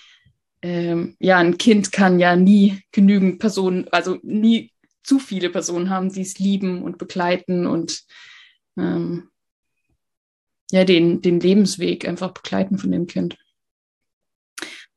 [0.62, 4.72] ähm, ja, ein Kind kann ja nie genügend Personen, also nie
[5.02, 8.04] zu viele Personen haben, die es lieben und begleiten und
[8.76, 9.28] ähm,
[10.70, 13.36] ja, den, den Lebensweg einfach begleiten von dem Kind.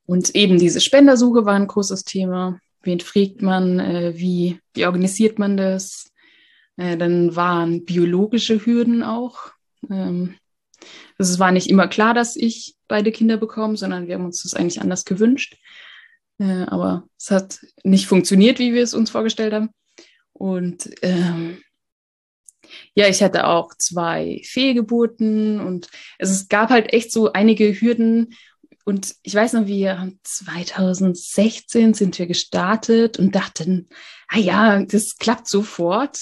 [0.05, 2.59] Und eben diese Spendersuche war ein großes Thema.
[2.83, 3.79] Wen fragt man?
[3.79, 6.11] Äh, wie, wie organisiert man das?
[6.77, 9.51] Äh, dann waren biologische Hürden auch.
[9.89, 10.35] Ähm,
[11.17, 14.53] es war nicht immer klar, dass ich beide Kinder bekomme, sondern wir haben uns das
[14.53, 15.57] eigentlich anders gewünscht.
[16.39, 19.69] Äh, aber es hat nicht funktioniert, wie wir es uns vorgestellt haben.
[20.33, 21.61] Und ähm,
[22.93, 28.35] ja, ich hatte auch zwei Fehlgeburten und es gab halt echt so einige Hürden,
[28.85, 33.89] und ich weiß noch, wir 2016 sind wir gestartet und dachten,
[34.27, 36.19] ah ja, das klappt sofort,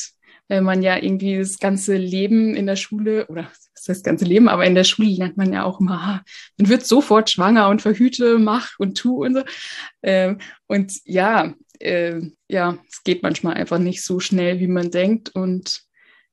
[0.48, 4.26] weil man ja irgendwie das ganze Leben in der Schule oder das heißt das ganze
[4.26, 6.22] Leben, aber in der Schule lernt man ja auch immer, ah,
[6.58, 9.44] man wird sofort schwanger und verhüte, mach und tu und so.
[10.02, 15.36] Ähm, und ja, äh, ja, es geht manchmal einfach nicht so schnell, wie man denkt
[15.36, 15.84] und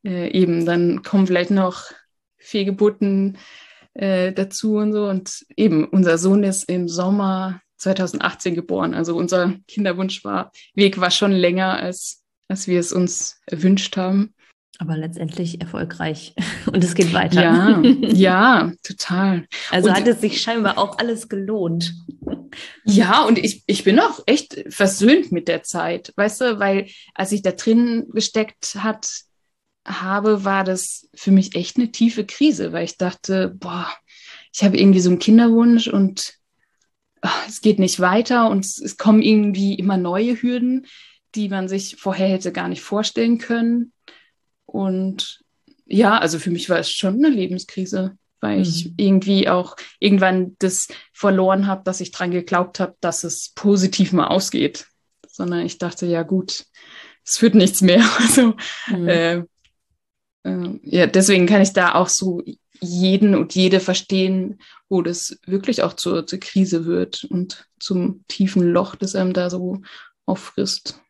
[0.04, 1.84] äh, eben dann kommen vielleicht noch
[2.38, 3.38] Fehlgeburten
[3.94, 5.06] äh, dazu und so.
[5.06, 8.94] Und eben, unser Sohn ist im Sommer 2018 geboren.
[8.94, 14.34] Also unser Kinderwunsch war, Weg war schon länger, als, als wir es uns erwünscht haben.
[14.78, 16.34] Aber letztendlich erfolgreich.
[16.72, 17.42] Und es geht weiter.
[17.42, 19.46] Ja, ja, total.
[19.70, 21.94] Also und, hat es sich scheinbar auch alles gelohnt.
[22.84, 27.30] Ja, und ich, ich bin auch echt versöhnt mit der Zeit, weißt du, weil als
[27.30, 29.08] ich da drin gesteckt hat,
[29.86, 33.86] habe, war das für mich echt eine tiefe Krise, weil ich dachte, boah,
[34.52, 36.34] ich habe irgendwie so einen Kinderwunsch und
[37.20, 40.88] ach, es geht nicht weiter und es, es kommen irgendwie immer neue Hürden,
[41.34, 43.92] die man sich vorher hätte gar nicht vorstellen können.
[44.66, 45.40] Und
[45.86, 48.62] ja, also für mich war es schon eine Lebenskrise, weil mhm.
[48.62, 54.12] ich irgendwie auch irgendwann das verloren habe, dass ich dran geglaubt habe, dass es positiv
[54.12, 54.86] mal ausgeht.
[55.28, 56.64] Sondern ich dachte, ja gut,
[57.24, 58.04] es wird nichts mehr.
[58.18, 58.54] Also
[58.88, 59.08] mhm.
[59.08, 59.36] äh,
[60.44, 62.42] äh, ja, deswegen kann ich da auch so
[62.80, 68.62] jeden und jede verstehen, wo das wirklich auch zur, zur Krise wird und zum tiefen
[68.62, 69.82] Loch, das einem da so
[70.26, 71.00] auffrisst.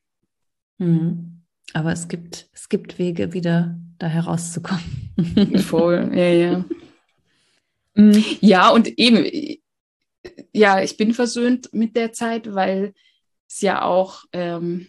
[0.81, 1.43] Mhm.
[1.73, 5.13] Aber es gibt, es gibt Wege, wieder da herauszukommen.
[5.59, 6.65] Voll, ja, ja.
[7.95, 8.25] Mhm.
[8.41, 9.25] Ja, und eben,
[10.53, 12.95] ja, ich bin versöhnt mit der Zeit, weil
[13.49, 14.89] es ja auch, ähm,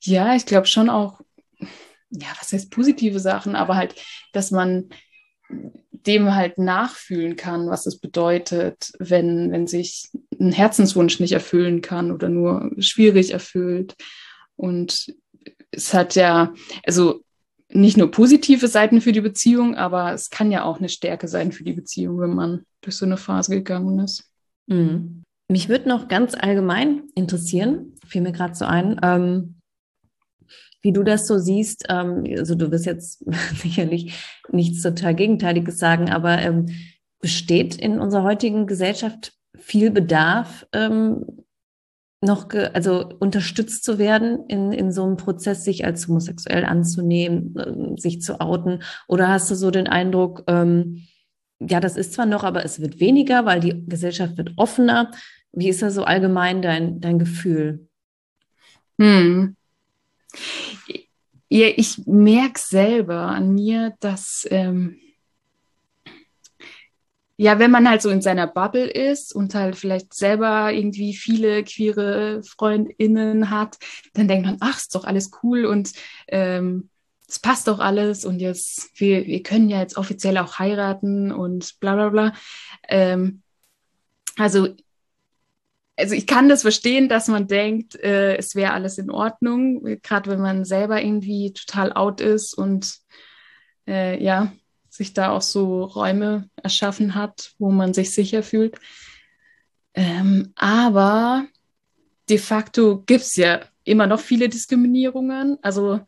[0.00, 1.20] ja, ich glaube schon auch
[2.12, 3.94] ja, was heißt positive Sachen, aber halt,
[4.32, 4.90] dass man
[5.48, 12.10] dem halt nachfühlen kann, was es bedeutet, wenn, wenn sich ein Herzenswunsch nicht erfüllen kann
[12.10, 13.94] oder nur schwierig erfüllt.
[14.62, 15.12] Und
[15.72, 17.24] es hat ja, also
[17.68, 21.50] nicht nur positive Seiten für die Beziehung, aber es kann ja auch eine Stärke sein
[21.50, 24.30] für die Beziehung, wenn man durch so eine Phase gegangen ist.
[24.68, 25.24] Mhm.
[25.48, 29.56] Mich würde noch ganz allgemein interessieren, fiel mir gerade so ein, ähm,
[30.80, 31.86] wie du das so siehst.
[31.88, 33.24] Ähm, also du wirst jetzt
[33.56, 34.14] sicherlich
[34.52, 36.66] nichts total Gegenteiliges sagen, aber ähm,
[37.20, 41.41] besteht in unserer heutigen Gesellschaft viel Bedarf, ähm,
[42.22, 48.00] noch also unterstützt zu werden in, in so einem Prozess, sich als homosexuell anzunehmen, äh,
[48.00, 48.82] sich zu outen?
[49.08, 51.02] Oder hast du so den Eindruck, ähm,
[51.60, 55.10] ja, das ist zwar noch, aber es wird weniger, weil die Gesellschaft wird offener.
[55.52, 57.88] Wie ist da so allgemein dein, dein Gefühl?
[59.00, 59.56] Hm.
[61.48, 64.96] Ja, ich merke selber an mir, dass ähm,
[67.42, 71.64] ja, wenn man halt so in seiner Bubble ist und halt vielleicht selber irgendwie viele
[71.64, 73.78] queere FreundInnen hat,
[74.14, 75.92] dann denkt man, ach, ist doch alles cool und
[76.28, 76.88] ähm,
[77.26, 81.80] es passt doch alles und jetzt, wir, wir können ja jetzt offiziell auch heiraten und
[81.80, 82.32] bla bla bla.
[82.88, 83.42] Ähm,
[84.38, 84.68] also
[85.96, 90.30] also ich kann das verstehen, dass man denkt, äh, es wäre alles in Ordnung, gerade
[90.30, 92.98] wenn man selber irgendwie total out ist und
[93.88, 94.52] äh, ja,
[94.92, 98.76] sich da auch so Räume erschaffen hat, wo man sich sicher fühlt.
[99.94, 101.46] Ähm, aber
[102.28, 105.56] de facto gibt es ja immer noch viele Diskriminierungen.
[105.62, 106.00] Also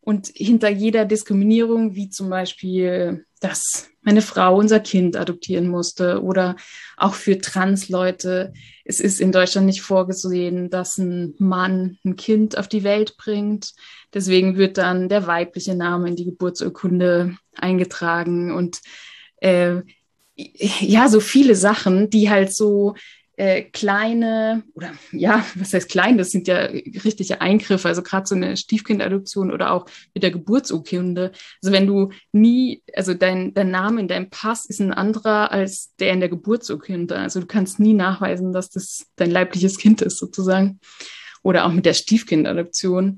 [0.00, 6.56] und hinter jeder Diskriminierung, wie zum Beispiel, dass meine Frau unser Kind adoptieren musste oder
[6.96, 8.52] auch für Trans-Leute,
[8.84, 13.72] es ist in Deutschland nicht vorgesehen, dass ein Mann ein Kind auf die Welt bringt.
[14.12, 18.80] Deswegen wird dann der weibliche Name in die Geburtsurkunde eingetragen und
[19.36, 19.80] äh,
[20.34, 22.94] ja, so viele Sachen, die halt so
[23.42, 28.36] äh, kleine oder ja, was heißt klein, das sind ja richtige Eingriffe, also gerade so
[28.36, 31.32] eine Stiefkindadoption oder auch mit der Geburtsurkunde.
[31.60, 35.92] Also wenn du nie, also dein, dein Name in deinem Pass ist ein anderer als
[35.96, 37.16] der in der Geburtsurkunde.
[37.16, 40.78] Also du kannst nie nachweisen, dass das dein leibliches Kind ist sozusagen.
[41.42, 43.16] Oder auch mit der Stiefkindadoption.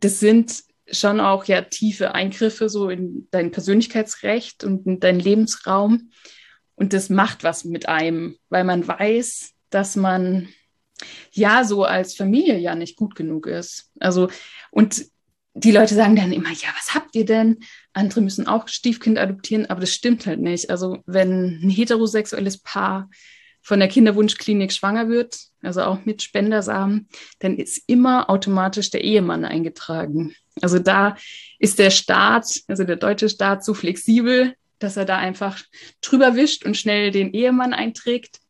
[0.00, 6.10] Das sind schon auch ja tiefe Eingriffe so in dein Persönlichkeitsrecht und in deinen Lebensraum.
[6.74, 10.48] Und das macht was mit einem, weil man weiß, dass man
[11.32, 13.90] ja so als Familie ja nicht gut genug ist.
[14.00, 14.28] Also,
[14.70, 15.04] und
[15.54, 17.58] die Leute sagen dann immer, ja, was habt ihr denn?
[17.92, 20.70] Andere müssen auch Stiefkind adoptieren, aber das stimmt halt nicht.
[20.70, 23.10] Also, wenn ein heterosexuelles Paar
[23.62, 27.08] von der Kinderwunschklinik schwanger wird, also auch mit Spendersamen,
[27.38, 30.34] dann ist immer automatisch der Ehemann eingetragen.
[30.60, 31.16] Also da
[31.58, 35.62] ist der Staat, also der deutsche Staat so flexibel, dass er da einfach
[36.00, 38.41] drüber wischt und schnell den Ehemann einträgt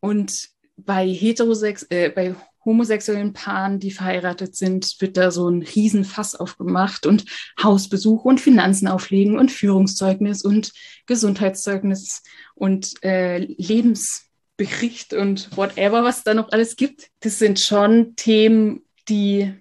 [0.00, 2.34] Und bei heterosex, äh, bei
[2.66, 7.24] homosexuellen Paaren, die verheiratet sind, wird da so ein Riesenfass aufgemacht und
[7.62, 10.72] Hausbesuch und Finanzen auflegen und Führungszeugnis und
[11.06, 12.22] Gesundheitszeugnis
[12.56, 17.08] und äh, Lebensbericht und whatever, was da noch alles gibt.
[17.20, 19.54] Das sind schon Themen, die,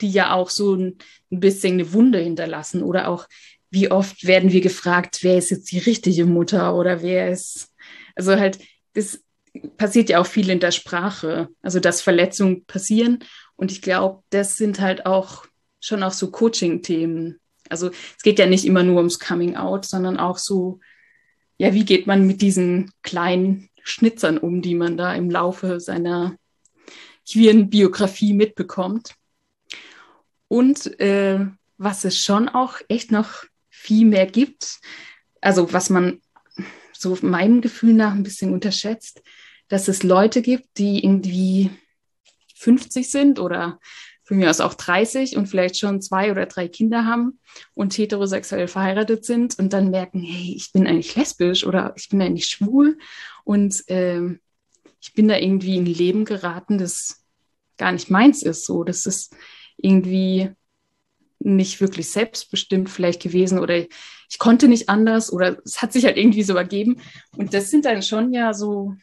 [0.00, 0.98] die ja auch so ein,
[1.30, 3.28] ein bisschen eine Wunde hinterlassen oder auch
[3.70, 7.70] wie oft werden wir gefragt, wer ist jetzt die richtige Mutter oder wer ist,
[8.14, 8.58] also halt,
[8.92, 9.20] das
[9.76, 13.20] passiert ja auch viel in der Sprache, also dass Verletzungen passieren.
[13.56, 15.44] Und ich glaube, das sind halt auch
[15.80, 17.40] schon auch so Coaching-Themen.
[17.68, 20.80] Also es geht ja nicht immer nur ums Coming Out, sondern auch so,
[21.58, 26.36] ja, wie geht man mit diesen kleinen Schnitzern um, die man da im Laufe seiner
[27.30, 29.14] queeren Biografie mitbekommt.
[30.48, 31.46] Und äh,
[31.78, 34.80] was es schon auch echt noch viel mehr gibt,
[35.40, 36.20] also was man
[36.92, 39.22] so meinem Gefühl nach ein bisschen unterschätzt,
[39.72, 41.70] dass es Leute gibt, die irgendwie
[42.56, 43.80] 50 sind oder
[44.22, 47.40] von mir aus auch 30 und vielleicht schon zwei oder drei Kinder haben
[47.72, 52.20] und heterosexuell verheiratet sind und dann merken, hey, ich bin eigentlich lesbisch oder ich bin
[52.20, 52.98] eigentlich schwul
[53.44, 54.20] und äh,
[55.00, 57.24] ich bin da irgendwie in ein Leben geraten, das
[57.78, 58.66] gar nicht meins ist.
[58.66, 59.34] So, das ist
[59.78, 60.50] irgendwie
[61.38, 66.18] nicht wirklich selbstbestimmt vielleicht gewesen oder ich konnte nicht anders oder es hat sich halt
[66.18, 67.00] irgendwie so ergeben.
[67.38, 68.96] Und das sind dann schon ja so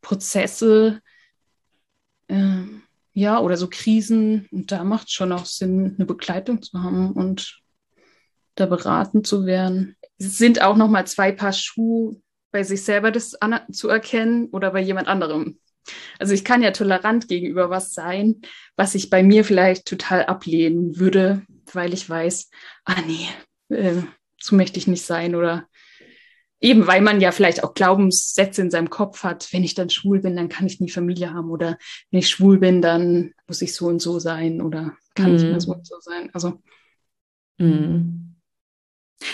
[0.00, 1.00] Prozesse,
[2.28, 2.62] äh,
[3.12, 4.48] ja, oder so Krisen.
[4.50, 7.60] Und da macht es schon auch Sinn, eine Begleitung zu haben und
[8.54, 9.96] da beraten zu werden.
[10.18, 12.20] Es sind auch nochmal zwei Paar Schuhe
[12.52, 13.36] bei sich selber das
[13.72, 15.58] zu erkennen oder bei jemand anderem.
[16.18, 18.42] Also ich kann ja tolerant gegenüber was sein,
[18.76, 22.50] was ich bei mir vielleicht total ablehnen würde, weil ich weiß,
[22.84, 23.28] ah nee,
[23.74, 24.02] äh,
[24.38, 25.66] so möchte ich nicht sein oder
[26.62, 30.20] Eben, weil man ja vielleicht auch Glaubenssätze in seinem Kopf hat, wenn ich dann schwul
[30.20, 31.78] bin, dann kann ich nie Familie haben oder
[32.10, 35.36] wenn ich schwul bin, dann muss ich so und so sein oder kann mm.
[35.36, 36.28] ich mehr so und so sein.
[36.34, 36.60] Also.
[37.58, 38.34] Mm.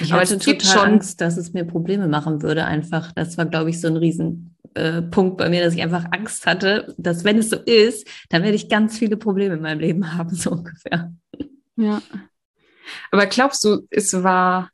[0.00, 2.64] Ich aber hatte total schon Angst, dass es mir Probleme machen würde.
[2.64, 6.46] Einfach, das war, glaube ich, so ein Riesenpunkt äh, bei mir, dass ich einfach Angst
[6.46, 10.12] hatte, dass wenn es so ist, dann werde ich ganz viele Probleme in meinem Leben
[10.16, 11.12] haben, so ungefähr.
[11.76, 12.02] Ja.
[13.10, 14.70] Aber glaubst du, es war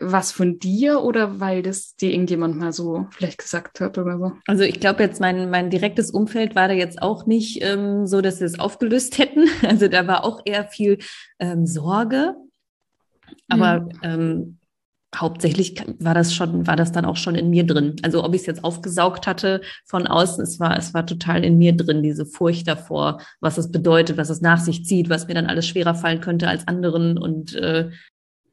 [0.00, 4.32] was von dir oder weil das dir irgendjemand mal so vielleicht gesagt hat oder so?
[4.46, 8.20] Also ich glaube jetzt, mein, mein direktes Umfeld war da jetzt auch nicht ähm, so,
[8.20, 9.48] dass sie es aufgelöst hätten.
[9.62, 10.98] Also da war auch eher viel
[11.38, 12.34] ähm, Sorge.
[13.48, 13.90] Aber mhm.
[14.02, 14.58] ähm,
[15.14, 17.96] hauptsächlich war das schon, war das dann auch schon in mir drin.
[18.02, 21.58] Also ob ich es jetzt aufgesaugt hatte von außen, es war, es war total in
[21.58, 25.34] mir drin, diese Furcht davor, was es bedeutet, was es nach sich zieht, was mir
[25.34, 27.90] dann alles schwerer fallen könnte als anderen und äh,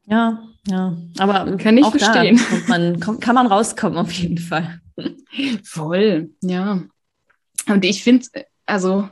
[0.09, 0.97] ja, ja.
[1.17, 2.39] Aber kann ich verstehen.
[2.67, 4.81] man, kann man rauskommen auf jeden Fall.
[5.63, 6.83] Voll, ja.
[7.67, 8.25] Und ich finde,
[8.65, 9.09] also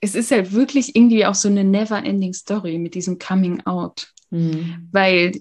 [0.00, 4.12] es ist halt wirklich irgendwie auch so eine never-ending Story mit diesem Coming Out.
[4.30, 4.88] Mhm.
[4.92, 5.32] Weil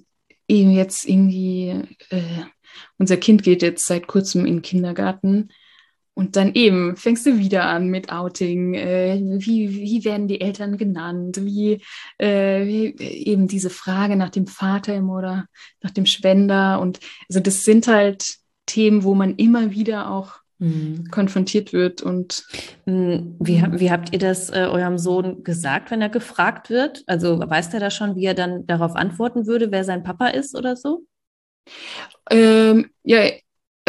[0.47, 2.43] eben jetzt irgendwie, äh,
[2.97, 5.49] unser Kind geht jetzt seit kurzem in den Kindergarten
[6.13, 8.73] und dann eben fängst du wieder an mit Outing.
[8.73, 11.39] Äh, wie, wie werden die Eltern genannt?
[11.45, 11.81] Wie,
[12.17, 15.45] äh, wie, eben diese Frage nach dem Vater oder
[15.81, 16.81] nach dem Spender.
[16.81, 21.05] Und also das sind halt Themen, wo man immer wieder auch mhm.
[21.09, 22.01] konfrontiert wird.
[22.01, 22.45] Und
[22.85, 27.03] hm, wie, wie habt ihr das äh, eurem Sohn gesagt, wenn er gefragt wird?
[27.07, 30.55] Also weiß er da schon, wie er dann darauf antworten würde, wer sein Papa ist
[30.55, 31.05] oder so?
[32.29, 33.29] Ähm, ja,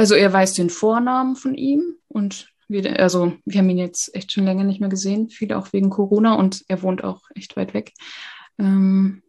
[0.01, 4.33] also er weiß den Vornamen von ihm und wir, also wir haben ihn jetzt echt
[4.33, 7.75] schon länger nicht mehr gesehen, viele auch wegen Corona und er wohnt auch echt weit
[7.75, 7.93] weg.
[8.59, 9.23] Ähm,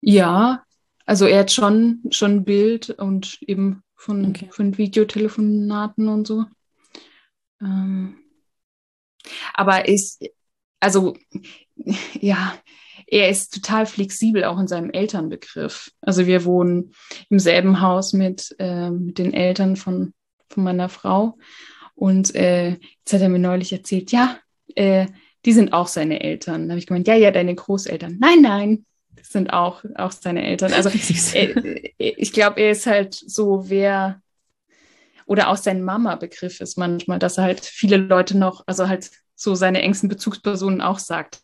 [0.00, 0.64] ja,
[1.04, 4.48] also er hat schon, schon ein Bild und eben von, okay.
[4.50, 6.46] von Videotelefonaten und so.
[7.60, 8.16] Ähm,
[9.52, 10.24] aber ist,
[10.80, 11.18] also
[12.14, 12.54] ja,
[13.10, 15.90] er ist total flexibel auch in seinem Elternbegriff.
[16.00, 16.92] Also wir wohnen
[17.30, 20.12] im selben Haus mit, äh, mit den Eltern von,
[20.48, 21.38] von meiner Frau.
[21.94, 24.38] Und äh, jetzt hat er mir neulich erzählt, ja,
[24.74, 25.06] äh,
[25.44, 26.68] die sind auch seine Eltern.
[26.68, 28.18] Da habe ich gemeint, ja, ja, deine Großeltern.
[28.20, 30.72] Nein, nein, das sind auch, auch seine Eltern.
[30.72, 30.90] Also
[31.34, 34.20] äh, ich glaube, er ist halt so, wer
[35.26, 39.54] oder auch sein Mama-Begriff ist manchmal, dass er halt viele Leute noch, also halt so
[39.54, 41.40] seine engsten Bezugspersonen auch sagt.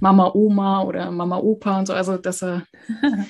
[0.00, 1.94] Mama, Oma oder Mama, Opa und so.
[1.94, 2.64] Also, dass er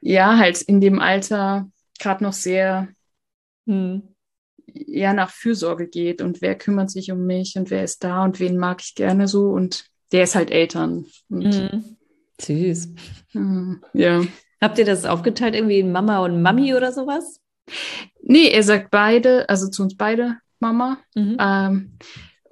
[0.00, 1.68] ja halt in dem Alter
[1.98, 2.88] gerade noch sehr
[3.66, 4.02] hm.
[4.66, 8.40] ja nach Fürsorge geht und wer kümmert sich um mich und wer ist da und
[8.40, 11.06] wen mag ich gerne so und der ist halt Eltern.
[11.30, 11.96] Hm.
[12.40, 12.88] Süß.
[13.32, 14.22] Hm, ja.
[14.60, 17.40] Habt ihr das aufgeteilt irgendwie in Mama und Mami oder sowas?
[18.22, 20.98] Nee, er sagt beide, also zu uns beide Mama.
[21.14, 21.36] Mhm.
[21.38, 21.98] Ähm,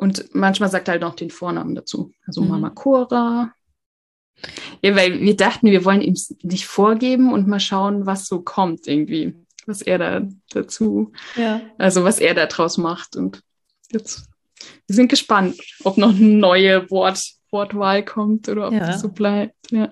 [0.05, 2.13] und manchmal sagt er halt noch den Vornamen dazu.
[2.27, 2.49] Also mhm.
[2.49, 3.55] Mama Cora.
[4.83, 8.87] Ja, weil wir dachten, wir wollen ihm nicht vorgeben und mal schauen, was so kommt
[8.87, 9.35] irgendwie,
[9.65, 11.63] was er da dazu, ja.
[11.79, 13.17] also was er da draus macht.
[13.17, 13.41] Und
[13.93, 14.29] jetzt,
[14.87, 18.81] wir sind gespannt, ob noch eine neue Wort, Wortwahl kommt oder ob ja.
[18.81, 19.71] das so bleibt.
[19.71, 19.89] Ja.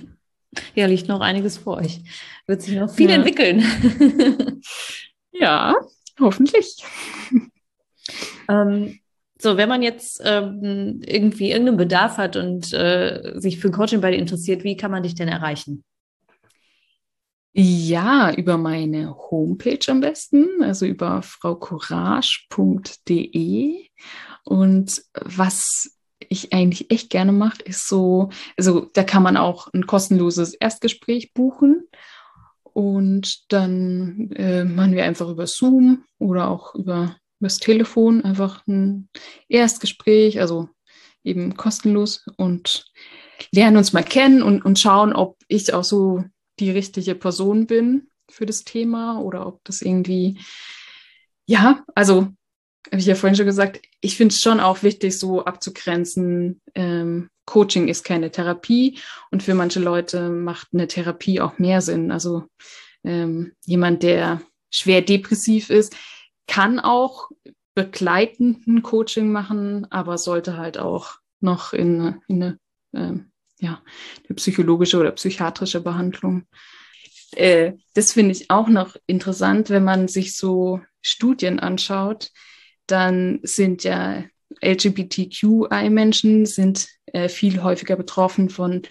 [0.74, 2.00] ja, liegt noch einiges vor euch.
[2.46, 3.16] Wird sich noch viel ja.
[3.16, 4.62] entwickeln.
[5.30, 5.74] ja,
[6.18, 6.82] hoffentlich.
[8.48, 8.98] Ähm,
[9.42, 14.10] so, wenn man jetzt ähm, irgendwie irgendeinen Bedarf hat und äh, sich für Coaching bei
[14.10, 15.84] dir interessiert, wie kann man dich denn erreichen?
[17.54, 23.86] Ja, über meine Homepage am besten, also über fraucourage.de.
[24.44, 25.98] Und was
[26.30, 31.34] ich eigentlich echt gerne mache, ist so, also da kann man auch ein kostenloses Erstgespräch
[31.34, 31.86] buchen.
[32.62, 39.08] Und dann äh, machen wir einfach über Zoom oder auch über das Telefon einfach ein
[39.48, 40.68] Erstgespräch, also
[41.24, 42.86] eben kostenlos und
[43.52, 46.24] lernen uns mal kennen und, und schauen, ob ich auch so
[46.58, 50.38] die richtige Person bin für das Thema oder ob das irgendwie,
[51.46, 52.28] ja, also
[52.90, 56.60] habe ich ja vorhin schon gesagt, ich finde es schon auch wichtig, so abzugrenzen.
[56.74, 58.98] Ähm, Coaching ist keine Therapie
[59.30, 62.10] und für manche Leute macht eine Therapie auch mehr Sinn.
[62.10, 62.44] Also
[63.04, 65.96] ähm, jemand, der schwer depressiv ist,
[66.46, 67.30] kann auch
[67.74, 72.58] begleitenden Coaching machen, aber sollte halt auch noch in, in eine,
[72.92, 73.18] äh,
[73.60, 73.82] ja,
[74.28, 76.46] eine psychologische oder psychiatrische Behandlung.
[77.34, 82.30] Äh, das finde ich auch noch interessant, wenn man sich so Studien anschaut,
[82.86, 84.24] dann sind ja
[84.60, 88.82] LGBTQI-Menschen sind äh, viel häufiger betroffen von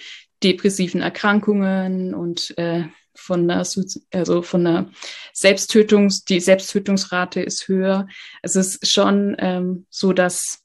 [0.44, 2.86] depressiven Erkrankungen und äh,
[3.16, 3.66] von der,
[4.14, 4.90] also von der
[5.34, 8.08] Selbsttötungs, die Selbsttötungsrate ist höher.
[8.42, 10.62] Es ist schon ähm, so, dass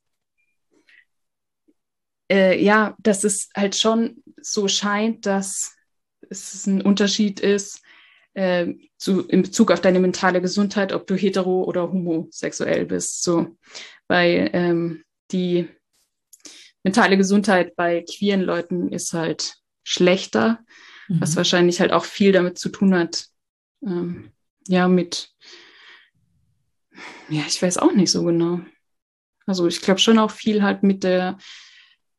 [2.30, 5.74] äh, ja, dass es halt schon so scheint, dass
[6.28, 7.82] es ein Unterschied ist
[8.34, 13.22] äh, zu, in Bezug auf deine mentale Gesundheit, ob du hetero oder homosexuell bist.
[13.22, 13.56] So,
[14.08, 15.68] weil ähm, die
[16.82, 20.60] mentale Gesundheit bei queeren Leuten ist halt schlechter
[21.08, 21.20] mhm.
[21.20, 23.26] was wahrscheinlich halt auch viel damit zu tun hat,
[23.84, 24.30] ähm,
[24.68, 25.30] ja, mit,
[27.28, 28.60] ja, ich weiß auch nicht so genau.
[29.46, 31.38] Also ich glaube schon auch viel halt mit der,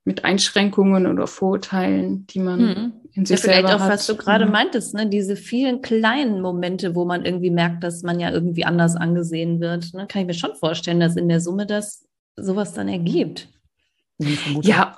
[0.05, 2.93] mit Einschränkungen oder Vorurteilen, die man mhm.
[3.11, 4.53] in sich ja, vielleicht selber auch, was du gerade mhm.
[4.53, 5.07] meintest, ne?
[5.09, 9.93] diese vielen kleinen Momente, wo man irgendwie merkt, dass man ja irgendwie anders angesehen wird.
[9.93, 10.07] Ne?
[10.07, 12.07] Kann ich mir schon vorstellen, dass in der Summe das
[12.37, 13.49] sowas dann ergibt.
[14.61, 14.97] Ja,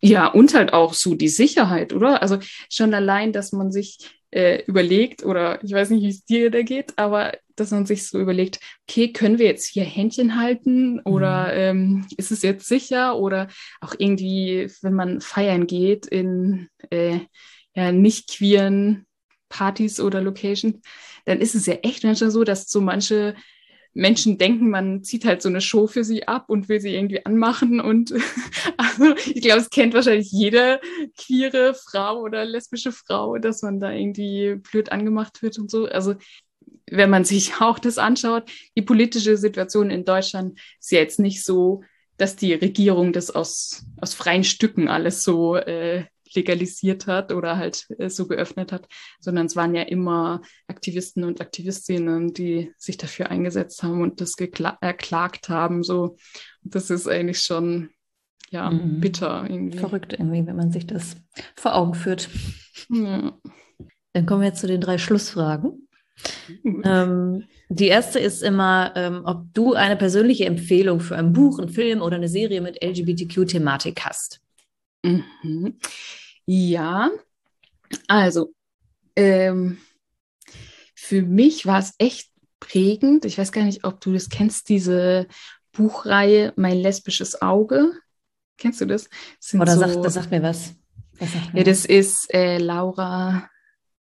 [0.00, 2.22] ja, und halt auch so die Sicherheit, oder?
[2.22, 2.38] Also
[2.70, 3.98] schon allein, dass man sich
[4.30, 8.06] äh, überlegt, oder ich weiß nicht, wie es dir da geht, aber dass man sich
[8.06, 11.52] so überlegt, okay, können wir jetzt hier Händchen halten oder mhm.
[11.54, 13.16] ähm, ist es jetzt sicher?
[13.16, 13.48] Oder
[13.80, 17.20] auch irgendwie, wenn man feiern geht in äh,
[17.74, 19.06] ja, nicht queeren
[19.48, 20.76] Partys oder Locations,
[21.24, 23.34] dann ist es ja echt manchmal so, dass so manche
[23.98, 27.26] Menschen denken, man zieht halt so eine Show für sie ab und will sie irgendwie
[27.26, 27.80] anmachen.
[27.80, 28.12] Und
[28.76, 30.80] also ich glaube, es kennt wahrscheinlich jede
[31.18, 35.86] queere Frau oder lesbische Frau, dass man da irgendwie blöd angemacht wird und so.
[35.86, 36.14] Also
[36.88, 41.44] wenn man sich auch das anschaut, die politische Situation in Deutschland ist ja jetzt nicht
[41.44, 41.82] so,
[42.18, 46.04] dass die Regierung das aus, aus freien Stücken alles so äh,
[46.38, 48.88] legalisiert hat oder halt äh, so geöffnet hat,
[49.20, 54.34] sondern es waren ja immer Aktivisten und Aktivistinnen, die sich dafür eingesetzt haben und das
[54.80, 55.82] erklagt haben.
[55.82, 56.16] So,
[56.64, 57.90] und das ist eigentlich schon
[58.50, 59.00] ja mhm.
[59.00, 59.78] bitter irgendwie.
[59.78, 61.16] Verrückt irgendwie, wenn man sich das
[61.56, 62.28] vor Augen führt.
[62.90, 63.36] Ja.
[64.12, 65.88] Dann kommen wir jetzt zu den drei Schlussfragen.
[66.84, 71.68] Ähm, die erste ist immer, ähm, ob du eine persönliche Empfehlung für ein Buch, einen
[71.68, 74.40] Film oder eine Serie mit LGBTQ-Thematik hast.
[75.04, 75.78] Mhm.
[76.50, 77.10] Ja,
[78.06, 78.54] also
[79.16, 79.76] ähm,
[80.94, 83.26] für mich war es echt prägend.
[83.26, 85.26] Ich weiß gar nicht, ob du das kennst, diese
[85.72, 87.92] Buchreihe Mein lesbisches Auge.
[88.56, 89.10] Kennst du das?
[89.40, 90.74] das Oder so, sagt, das sagt mir was.
[91.18, 91.90] Das sagt mir ja, das was.
[91.90, 93.50] ist äh, Laura.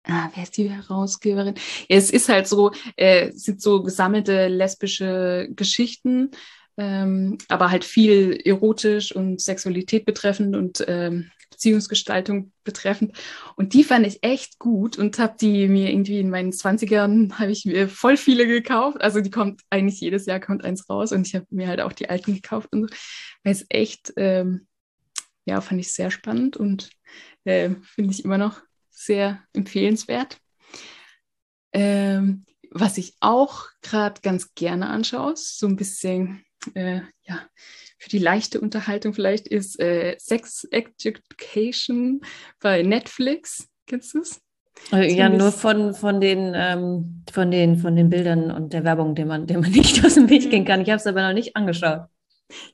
[0.04, 1.56] Ah, wer ist die Herausgeberin?
[1.88, 6.30] Ja, es ist halt so, äh, sind so gesammelte lesbische Geschichten
[6.78, 13.18] ähm, aber halt viel erotisch und Sexualität betreffend und ähm, Beziehungsgestaltung betreffend.
[13.56, 17.50] Und die fand ich echt gut und habe die mir irgendwie in meinen Zwanzigern habe
[17.50, 19.00] ich mir voll viele gekauft.
[19.00, 21.92] Also die kommt eigentlich jedes Jahr kommt eins raus und ich habe mir halt auch
[21.92, 22.96] die alten gekauft und so.
[23.42, 24.68] Weil es echt, ähm,
[25.46, 26.90] ja, fand ich sehr spannend und
[27.44, 30.38] äh, finde ich immer noch sehr empfehlenswert.
[31.72, 36.44] Ähm, was ich auch gerade ganz gerne anschaue, so ein bisschen,
[36.74, 37.48] äh, ja,
[37.98, 42.20] für die leichte Unterhaltung vielleicht, ist äh, Sex Education
[42.60, 43.68] bei Netflix.
[43.86, 44.40] Kennst du es?
[44.92, 49.14] Äh, ja, nur von, von, den, ähm, von, den, von den Bildern und der Werbung,
[49.14, 50.80] dem man, dem man nicht aus dem Weg gehen kann.
[50.80, 52.06] Ich habe es aber noch nicht angeschaut.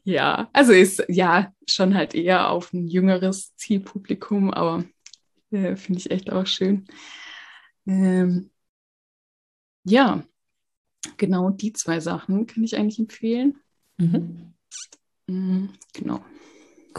[0.04, 4.84] Ja, also ist ja schon halt eher auf ein jüngeres Zielpublikum, aber
[5.50, 6.86] äh, finde ich echt auch schön.
[7.86, 8.50] Ähm,
[9.84, 10.22] ja,
[11.16, 13.58] genau die zwei Sachen kann ich eigentlich empfehlen.
[13.96, 14.06] Mhm.
[14.06, 14.54] Mhm,
[15.26, 16.20] genau.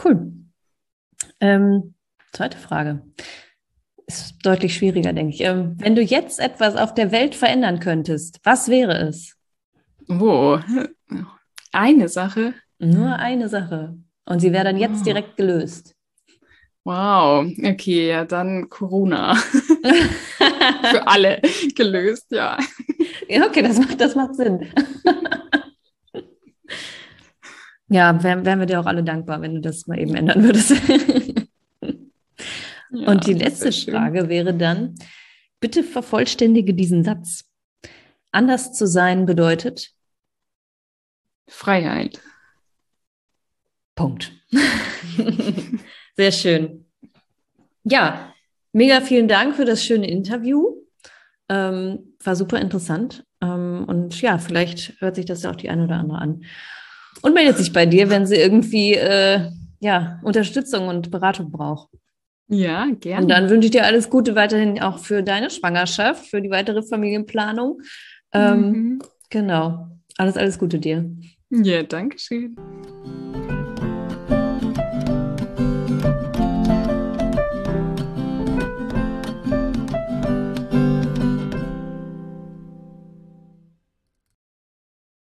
[0.02, 0.32] Cool.
[1.40, 1.94] Ähm,
[2.32, 3.02] zweite Frage.
[4.06, 5.40] Ist deutlich schwieriger, denke ich.
[5.40, 9.36] Ähm, wenn du jetzt etwas auf der Welt verändern könntest, was wäre es?
[10.08, 10.58] Oh,
[11.72, 12.54] eine Sache.
[12.78, 13.96] Nur eine Sache.
[14.24, 15.04] Und sie wäre dann jetzt oh.
[15.04, 15.94] direkt gelöst.
[16.84, 19.34] Wow, okay, ja, dann Corona.
[20.90, 21.40] Für alle
[21.74, 22.56] gelöst, ja.
[23.28, 24.68] Ja, okay, das macht, das macht Sinn.
[27.88, 30.70] Ja, wären, wären wir dir auch alle dankbar, wenn du das mal eben ändern würdest.
[32.90, 34.94] ja, Und die letzte Frage wäre dann,
[35.60, 37.44] bitte vervollständige diesen Satz.
[38.32, 39.92] Anders zu sein bedeutet
[41.48, 42.20] Freiheit.
[43.94, 44.32] Punkt.
[46.16, 46.86] Sehr schön.
[47.84, 48.34] Ja,
[48.72, 50.74] mega vielen Dank für das schöne Interview.
[51.48, 53.24] Ähm, war super interessant.
[53.40, 56.44] Ähm, und ja, vielleicht hört sich das ja auch die eine oder andere an.
[57.22, 59.50] Und meldet sich bei dir, wenn sie irgendwie äh,
[59.80, 61.88] ja, Unterstützung und Beratung braucht.
[62.48, 63.22] Ja, gerne.
[63.22, 66.82] Und dann wünsche ich dir alles Gute weiterhin auch für deine Schwangerschaft, für die weitere
[66.82, 67.80] Familienplanung.
[68.32, 69.02] Ähm, mhm.
[69.30, 69.88] Genau.
[70.16, 71.10] Alles, alles Gute dir.
[71.50, 72.56] Ja, danke schön.